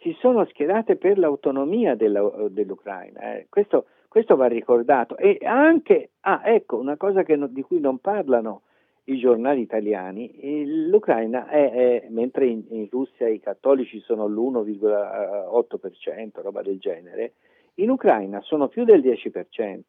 [0.00, 3.34] si sono schierate per l'autonomia della, dell'Ucraina.
[3.34, 3.46] Eh.
[3.48, 5.16] Questo, questo, va ricordato.
[5.16, 8.62] E anche, ah, ecco, una cosa no, di cui non parlano
[9.10, 16.62] i giornali italiani, l'Ucraina è, è mentre in, in, Russia i cattolici sono l'1,8%, roba
[16.62, 17.32] del genere,
[17.74, 19.80] in Ucraina sono più del 10%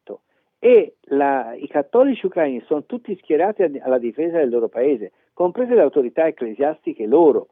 [0.58, 5.82] e la, i cattolici ucraini sono tutti schierati alla difesa del loro paese, comprese le
[5.82, 7.48] autorità ecclesiastiche loro.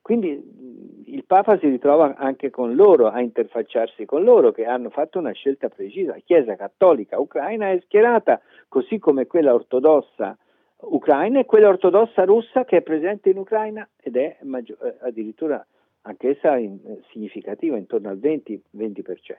[0.00, 5.18] Quindi il Papa si ritrova anche con loro, a interfacciarsi con loro, che hanno fatto
[5.18, 6.12] una scelta precisa.
[6.12, 10.38] La Chiesa cattolica ucraina è schierata, così come quella ortodossa
[10.80, 15.64] ucraina e quella ortodossa russa che è presente in Ucraina ed è maggior, eh, addirittura
[16.02, 18.60] anch'essa in, eh, significativa, intorno al 20%.
[18.76, 19.36] 20%.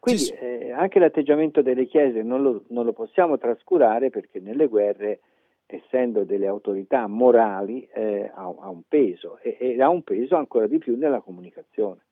[0.00, 4.68] Quindi sì, eh, anche l'atteggiamento delle chiese non lo, non lo, possiamo trascurare perché nelle
[4.68, 5.20] guerre,
[5.66, 10.68] essendo delle autorità morali, eh, ha, ha, un peso e, e, ha un peso ancora
[10.68, 12.02] di più nella comunicazione.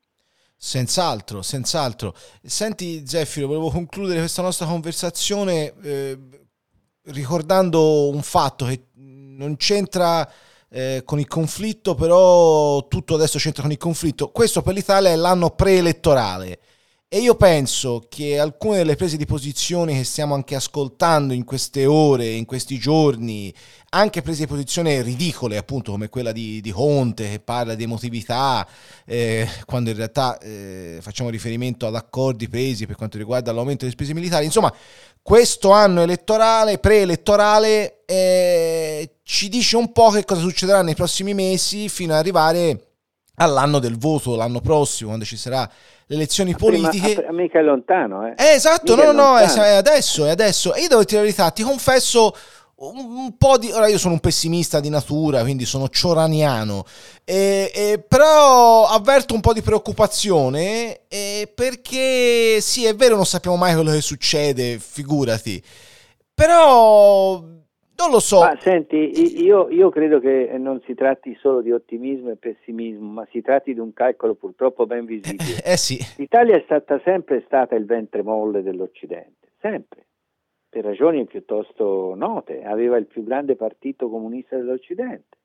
[0.57, 2.13] Senz'altro, senz'altro.
[2.43, 6.19] Senti Zeffiro, volevo concludere questa nostra conversazione eh,
[7.07, 10.29] ricordando un fatto che non c'entra
[10.69, 14.31] eh, con il conflitto, però tutto adesso c'entra con il conflitto.
[14.31, 16.59] Questo per l'Italia è l'anno preelettorale
[17.09, 21.87] e io penso che alcune delle prese di posizione che stiamo anche ascoltando in queste
[21.87, 23.55] ore, in questi giorni,
[23.91, 28.67] anche prese di posizione ridicole, appunto come quella di, di Conte che parla di emotività,
[29.05, 33.93] eh, quando in realtà eh, facciamo riferimento ad accordi presi per quanto riguarda l'aumento delle
[33.93, 34.45] spese militari.
[34.45, 34.75] Insomma,
[35.27, 41.89] questo anno elettorale, preelettorale, eh, ci dice un po' che cosa succederà nei prossimi mesi
[41.89, 42.91] fino ad arrivare
[43.39, 45.69] all'anno del voto, l'anno prossimo, quando ci sarà
[46.07, 47.15] le elezioni politiche.
[47.15, 48.35] Prima, mica è lontano, eh.
[48.37, 50.75] eh esatto, mica no, no, è, è adesso, è adesso.
[50.75, 52.33] E io devo dire la verità, ti confesso
[52.79, 53.71] un po' di...
[53.71, 56.85] Ora io sono un pessimista di natura, quindi sono cioraniano,
[57.25, 63.57] e, e, però avverto un po' di preoccupazione e perché sì, è vero, non sappiamo
[63.57, 65.63] mai quello che succede, figurati.
[66.35, 67.43] Però
[67.97, 68.41] non lo so.
[68.41, 73.27] Ma senti, io, io, credo che non si tratti solo di ottimismo e pessimismo, ma
[73.31, 75.63] si tratti di un calcolo purtroppo ben visibile.
[75.63, 75.99] Eh, eh sì.
[76.17, 80.06] L'Italia è stata sempre stata il ventre molle dell'Occidente, sempre,
[80.77, 82.63] per ragioni piuttosto note.
[82.63, 85.39] Aveva il più grande partito comunista dell'Occidente,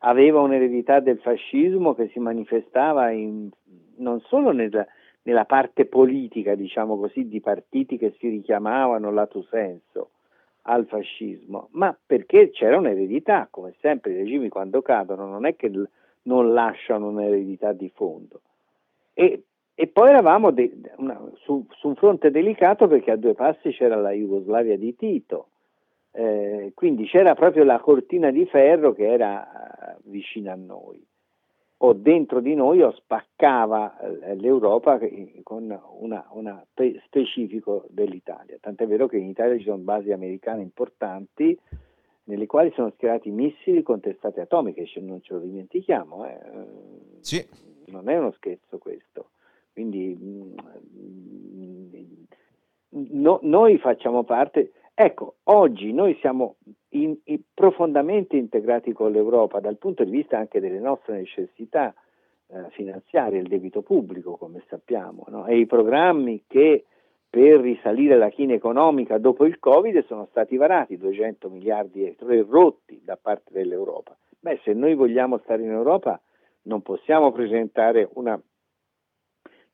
[0.00, 3.48] aveva un'eredità del fascismo che si manifestava in,
[3.96, 4.86] non solo nella,
[5.22, 10.10] nella parte politica, diciamo così, di partiti che si richiamavano lato senso,
[10.68, 15.70] al fascismo, ma perché c'era un'eredità, come sempre i regimi quando cadono non è che
[16.24, 18.42] non lasciano un'eredità di fondo.
[19.14, 19.44] E,
[19.78, 23.96] e poi eravamo de, una, su, su, un fronte delicato perché a due passi c'era
[23.96, 25.48] la Jugoslavia di Tito,
[26.12, 31.06] eh, quindi c'era proprio la cortina di ferro che era eh, vicina a noi
[31.78, 34.98] o dentro di noi o spaccava eh, l'Europa
[35.42, 36.66] con una, una
[37.04, 38.56] specifico dell'Italia.
[38.58, 41.58] Tant'è vero che in Italia ci sono basi americane importanti
[42.24, 46.26] nelle quali sono schierati missili con testate atomiche, non ce lo dimentichiamo.
[46.26, 46.38] Eh.
[47.20, 47.46] Sì.
[47.88, 49.32] Non è uno scherzo questo.
[49.76, 50.56] Quindi mm,
[53.10, 56.56] no, noi facciamo parte, ecco, oggi noi siamo
[56.92, 61.94] in, in, profondamente integrati con l'Europa dal punto di vista anche delle nostre necessità
[62.46, 65.46] eh, finanziarie, il debito pubblico, come sappiamo, no?
[65.46, 66.86] e i programmi che
[67.28, 72.16] per risalire la china economica dopo il Covid sono stati varati 200 miliardi
[72.48, 74.16] rotti da parte dell'Europa.
[74.40, 76.18] Beh, se noi vogliamo stare in Europa
[76.62, 78.40] non possiamo presentare una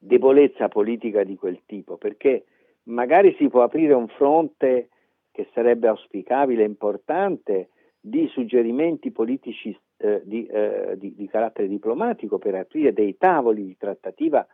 [0.05, 2.45] debolezza politica di quel tipo, perché
[2.85, 4.89] magari si può aprire un fronte
[5.31, 7.69] che sarebbe auspicabile, importante,
[8.01, 13.77] di suggerimenti politici eh, di, eh, di, di, carattere diplomatico per aprire dei tavoli di
[13.77, 14.45] trattativa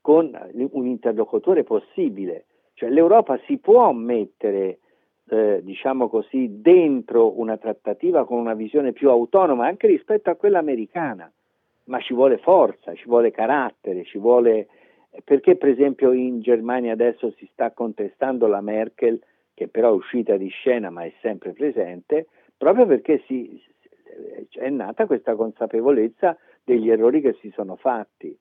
[0.00, 2.46] con un interlocutore possibile.
[2.72, 4.78] Cioè l'Europa si può mettere,
[5.28, 10.58] eh, diciamo così, dentro una trattativa con una visione più autonoma anche rispetto a quella
[10.60, 11.30] americana,
[11.84, 14.68] ma ci vuole forza, ci vuole carattere, ci vuole...
[15.22, 19.20] Perché per esempio in Germania adesso si sta contestando la Merkel,
[19.54, 23.62] che però è uscita di scena ma è sempre presente, proprio perché si,
[24.50, 28.36] è nata questa consapevolezza degli errori che si sono fatti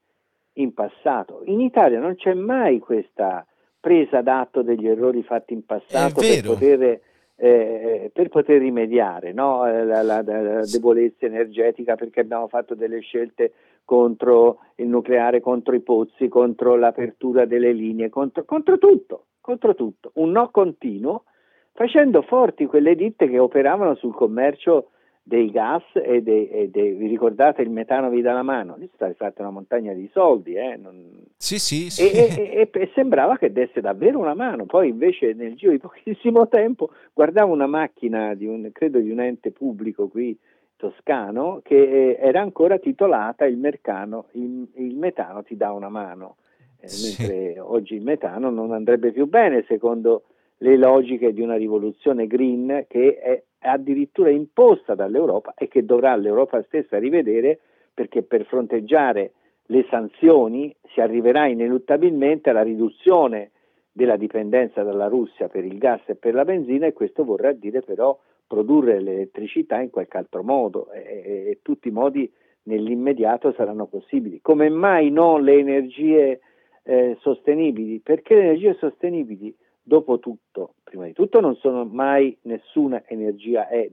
[0.53, 1.41] in passato.
[1.45, 3.45] In Italia non c'è mai questa
[3.79, 7.01] presa d'atto degli errori fatti in passato per poter,
[7.43, 9.65] eh, per poter, rimediare no?
[9.65, 13.51] la, la, la, debolezza energetica perché abbiamo fatto delle scelte
[13.83, 20.11] contro il nucleare, contro i pozzi, contro l'apertura delle linee, contro, contro tutto, contro tutto.
[20.13, 21.25] Un no continuo
[21.73, 24.91] facendo forti quelle ditte che operavano sul commercio
[25.25, 28.75] dei gas e, dei, e dei, vi ricordate il metano vi dà la mano?
[28.77, 30.75] Lì stata fatta una montagna di soldi, eh?
[30.75, 31.11] non...
[31.37, 32.09] sì, sì, sì.
[32.11, 36.89] E, e, sembrava che desse davvero una mano, poi invece nel giro di pochissimo tempo
[37.13, 40.37] guardavo una macchina di un, credo di un ente pubblico qui
[40.75, 46.35] toscano che eh, era ancora titolata il, mercano, il, il metano ti dà una mano,
[46.81, 47.23] eh, sì.
[47.23, 50.23] mentre oggi il metano non andrebbe più bene secondo
[50.63, 56.63] le logiche di una rivoluzione green che è addirittura imposta dall'Europa e che dovrà l'Europa
[56.63, 57.59] stessa rivedere
[57.93, 59.33] perché per fronteggiare
[59.67, 63.51] le sanzioni si arriverà ineluttabilmente alla riduzione
[63.91, 67.81] della dipendenza dalla Russia per il gas e per la benzina e questo vorrà dire
[67.81, 72.31] però produrre l'elettricità in qualche altro modo e, e, e tutti i modi
[72.63, 74.39] nell'immediato saranno possibili.
[74.41, 76.39] Come mai non le energie
[76.83, 77.99] eh, sostenibili?
[77.99, 79.53] Perché le energie sostenibili
[79.83, 83.89] dopo tutto, prima di tutto non sono mai nessuna energia è,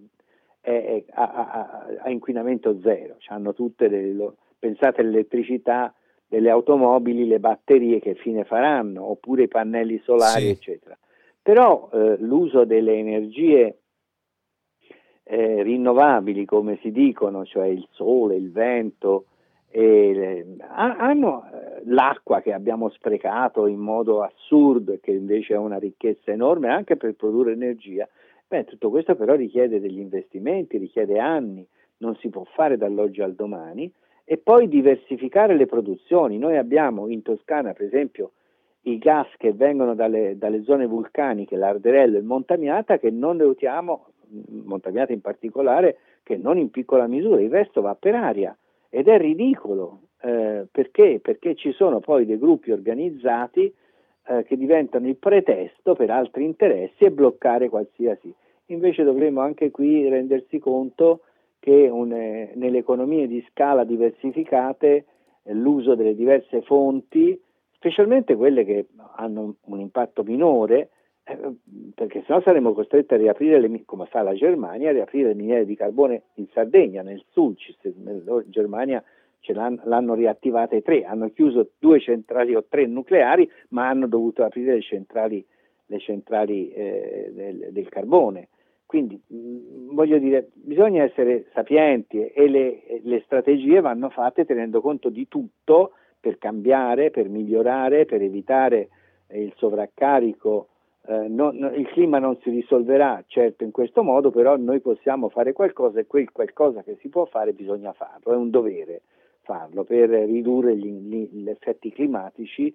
[0.60, 5.92] è, è, a, a, inquinamento zero, hanno tutte le, lo, pensate all'elettricità
[6.28, 10.48] delle automobili, le batterie che fine faranno, oppure i pannelli solari, sì.
[10.50, 10.96] eccetera.
[11.42, 13.80] Però eh, l'uso delle energie
[15.24, 19.24] eh, rinnovabili, come si dicono, cioè il sole, il vento,
[19.72, 25.78] e, hanno eh, l'acqua che abbiamo sprecato in modo assurdo e che invece è una
[25.78, 28.08] ricchezza enorme anche per produrre energia.
[28.48, 31.64] Beh, tutto questo però richiede degli investimenti, richiede anni,
[31.98, 33.90] non si può fare dall'oggi al domani
[34.24, 36.36] e poi diversificare le produzioni.
[36.36, 38.32] Noi abbiamo in Toscana, per esempio,
[38.82, 43.44] i gas che vengono dalle, dalle zone vulcaniche, l'Arderello e il Montamiata, che non ne
[43.44, 44.06] usiamo,
[44.48, 48.56] Montamiata in particolare, che non in piccola misura, il resto va per aria
[48.90, 51.20] ed è ridicolo eh, perché?
[51.22, 53.72] perché ci sono poi dei gruppi organizzati
[54.26, 58.32] eh, che diventano il pretesto per altri interessi e bloccare qualsiasi.
[58.66, 61.22] Invece dovremmo anche qui rendersi conto
[61.58, 65.04] che un, eh, nelle economie di scala diversificate
[65.42, 67.40] eh, l'uso delle diverse fonti,
[67.72, 68.86] specialmente quelle che
[69.16, 70.90] hanno un impatto minore,
[71.94, 75.64] perché sennò saremmo costretti a riaprire, le, come fa la Germania, a riaprire le miniere
[75.64, 79.02] di carbone in Sardegna, nel Sulcis, in Germania
[79.40, 84.44] ce l'hanno, l'hanno riattivate tre, hanno chiuso due centrali o tre nucleari, ma hanno dovuto
[84.44, 85.44] aprire le centrali,
[85.86, 88.48] le centrali eh, del, del, carbone.
[88.86, 95.08] Quindi mm, voglio dire, bisogna essere sapienti e le, le strategie vanno fatte tenendo conto
[95.08, 98.88] di tutto per cambiare, per migliorare, per evitare
[99.32, 100.69] il sovraccarico
[101.06, 105.52] eh, non, il clima non si risolverà certo in questo modo, però noi possiamo fare
[105.52, 109.02] qualcosa e quel qualcosa che si può fare bisogna farlo, è un dovere
[109.42, 112.74] farlo per ridurre gli, gli, gli effetti climatici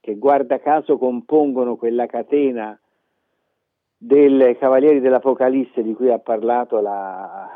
[0.00, 2.78] che guarda caso compongono quella catena
[3.96, 7.48] dei Cavalieri dell'Apocalisse di cui ha parlato la,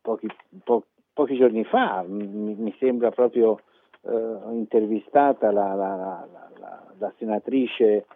[0.00, 0.28] pochi,
[0.62, 3.58] po, pochi, giorni fa, mi, mi sembra proprio
[4.02, 6.28] eh, intervistata la, la,
[6.96, 8.06] la senatrice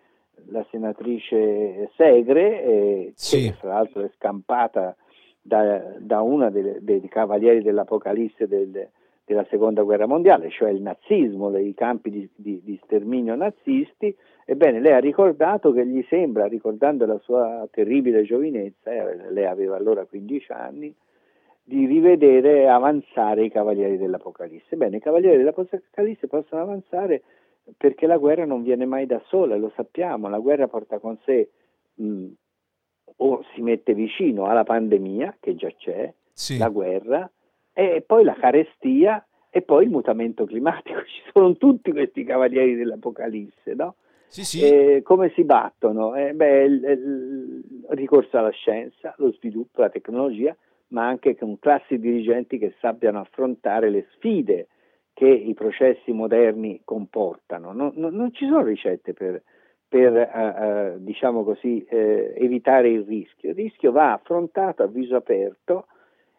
[0.47, 3.47] la senatrice Segre, eh, sì.
[3.47, 4.97] che fra l'altro è scampata
[5.41, 8.89] da, da una dei, dei, cavalieri dell'Apocalisse del,
[9.25, 14.15] della seconda guerra mondiale, cioè il nazismo, i campi di, di, di, sterminio nazisti,
[14.45, 19.77] ebbene lei ha ricordato che gli sembra, ricordando la sua terribile giovinezza, eh, lei aveva
[19.77, 20.95] allora 15 anni,
[21.69, 24.77] di rivedere avanzare i cavalieri dell'Apocalisse.
[24.77, 27.23] Bene, i cavalieri dell'Apocalisse possono avanzare
[27.77, 31.51] perché la guerra non viene mai da sola, lo sappiamo, la guerra porta con sé
[31.95, 32.27] mh,
[33.17, 36.59] o si mette vicino alla pandemia, che già c'è, sì.
[36.59, 37.31] la guerra,
[37.73, 41.01] e poi la carestia, e poi il mutamento climatico.
[41.05, 43.97] Ci sono tutti questi cavalieri dell'Apocalisse, no?
[44.29, 44.63] Sì, sì.
[44.63, 46.15] Eh, come si battono?
[46.15, 50.55] Eh, beh, il, il, ricorso alla scienza, lo sviluppo, la tecnologia,
[50.89, 54.69] ma anche con classi dirigenti che sappiano affrontare le sfide
[55.19, 57.73] che i processi moderni comportano.
[57.73, 59.43] Non, non, non ci sono ricette per,
[59.89, 61.97] per uh, uh, diciamo così, uh,
[62.37, 63.51] evitare il rischio.
[63.51, 65.89] Il rischio va affrontato a viso aperto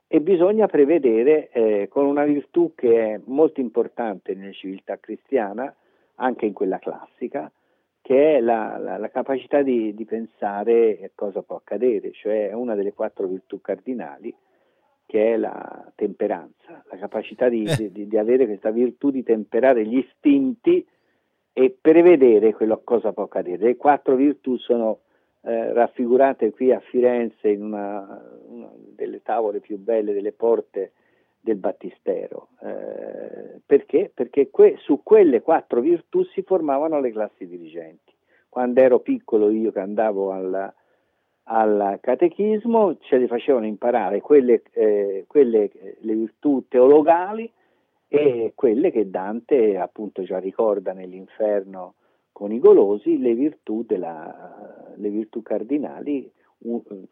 [0.07, 5.75] e bisogna prevedere eh, con una virtù che è molto importante nella civiltà cristiana,
[6.15, 7.51] anche in quella classica,
[8.01, 12.93] che è la, la, la capacità di, di, pensare cosa può accadere, cioè una delle
[12.93, 14.33] quattro virtù cardinali,
[15.09, 17.91] che è la temperanza, la capacità di, eh.
[17.91, 20.85] di, di avere questa virtù di temperare gli istinti
[21.51, 23.57] e prevedere quello cosa può accadere.
[23.57, 24.99] Le quattro virtù sono
[25.41, 30.91] eh, raffigurate qui a Firenze in una, una, delle tavole più belle delle porte
[31.39, 32.49] del Battistero.
[32.61, 34.11] Eh, perché?
[34.13, 38.13] Perché que- su quelle quattro virtù si formavano le classi dirigenti.
[38.47, 40.71] Quando ero piccolo io che andavo alla,
[41.51, 47.51] al catechismo ce le facevano imparare quelle, eh, quelle, le virtù teologali
[48.07, 51.95] e quelle che Dante appunto già ricorda nell'inferno
[52.31, 56.31] con i golosi, le virtù, della, le virtù cardinali,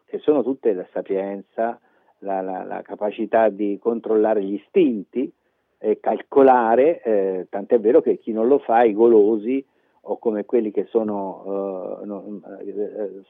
[0.06, 1.78] che sono tutte la sapienza,
[2.20, 5.30] la, la, la capacità di controllare gli istinti
[5.78, 9.64] e calcolare, eh, tant'è vero che chi non lo fa, i golosi
[10.10, 12.40] o come quelli che sono, uh, no,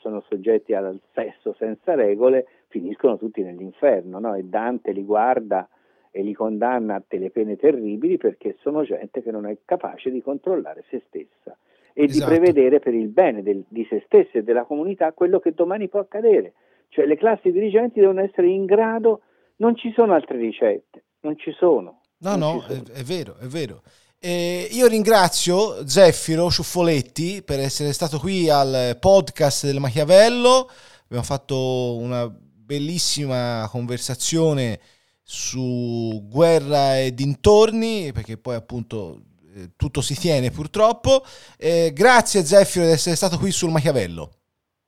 [0.00, 4.34] sono, soggetti al sesso senza regole, finiscono tutti nell'inferno, no?
[4.34, 5.68] e Dante li guarda
[6.10, 10.22] e li condanna a delle pene terribili perché sono gente che non è capace di
[10.22, 11.56] controllare se stessa
[11.92, 12.30] e esatto.
[12.30, 15.88] di prevedere per il bene del, di se stessa e della comunità quello che domani
[15.88, 16.54] può accadere.
[16.88, 19.22] Cioè le classi dirigenti devono essere in grado,
[19.56, 22.00] non ci sono altre ricette, non ci sono.
[22.20, 23.82] No, no, è, è, vero, è vero.
[24.20, 30.68] Eh, io ringrazio Zeffiro Ciuffoletti per essere stato qui al podcast del Machiavello.
[31.04, 34.80] Abbiamo fatto una bellissima conversazione
[35.22, 39.20] su guerra e dintorni, perché poi appunto
[39.54, 41.22] eh, tutto si tiene purtroppo.
[41.56, 44.30] Eh, grazie Zeffiro di essere stato qui sul Machiavello.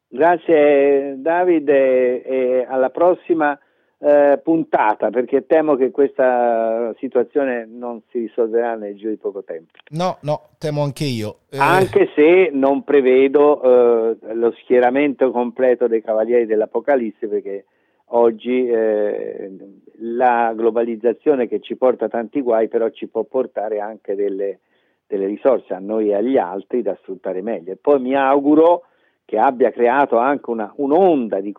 [0.09, 3.57] Grazie Davide e alla prossima
[4.03, 9.73] eh, puntata perché temo che questa situazione non si risolverà nel giro di poco tempo.
[9.91, 11.41] No, no, temo anche io.
[11.51, 11.59] Eh...
[11.59, 17.67] Anche se non prevedo eh, lo schieramento completo dei Cavalieri dell'Apocalisse perché
[18.13, 19.51] oggi eh,
[19.99, 24.61] la globalizzazione che ci porta tanti guai però ci può portare anche delle,
[25.07, 27.73] delle risorse a noi e agli altri da sfruttare meglio.
[27.73, 28.85] E poi mi auguro
[29.27, 31.53] che abbia creato anche una, un'onda di,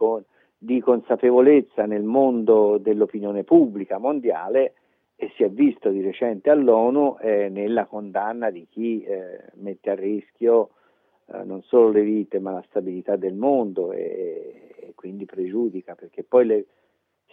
[0.63, 4.73] di, consapevolezza nel mondo dell'opinione pubblica mondiale
[5.15, 9.95] e si è visto di recente all'ONU eh, nella condanna di chi eh, mette a
[9.95, 10.69] rischio
[11.27, 16.23] eh, non solo le vite ma la stabilità del mondo e, e quindi pregiudica perché
[16.23, 16.65] poi le,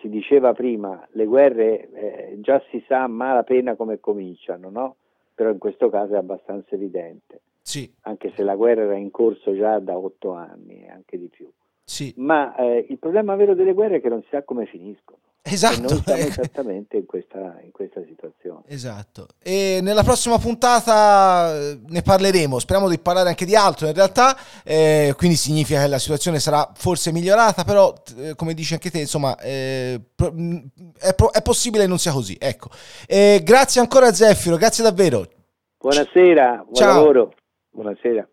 [0.01, 4.97] si diceva prima le guerre eh, già si sa a malapena come cominciano no?
[5.35, 7.93] però in questo caso è abbastanza evidente sì.
[8.03, 11.51] anche se la guerra era in corso già da otto anni e anche di più.
[11.89, 12.13] Sì.
[12.19, 15.21] Ma eh, il problema vero delle guerre è che non si sa come finiscono.
[15.41, 15.77] Esatto.
[15.77, 18.61] E noi siamo esattamente in questa, in questa, situazione.
[18.67, 19.29] Esatto.
[19.43, 22.59] E nella prossima puntata eh, ne parleremo.
[22.59, 24.37] Speriamo di parlare anche di altro in realtà.
[24.65, 28.99] Eh, quindi significa che la situazione sarà forse migliorata, però eh, come dici anche te,
[28.99, 29.99] insomma, eh,
[30.99, 32.37] è, è, possibile che non sia così.
[32.39, 32.69] Ecco.
[33.43, 35.27] grazie ancora Zeffiro, grazie davvero.
[35.79, 36.95] Buonasera, buon Ciao.
[36.97, 37.33] lavoro.
[37.71, 38.29] Buonasera.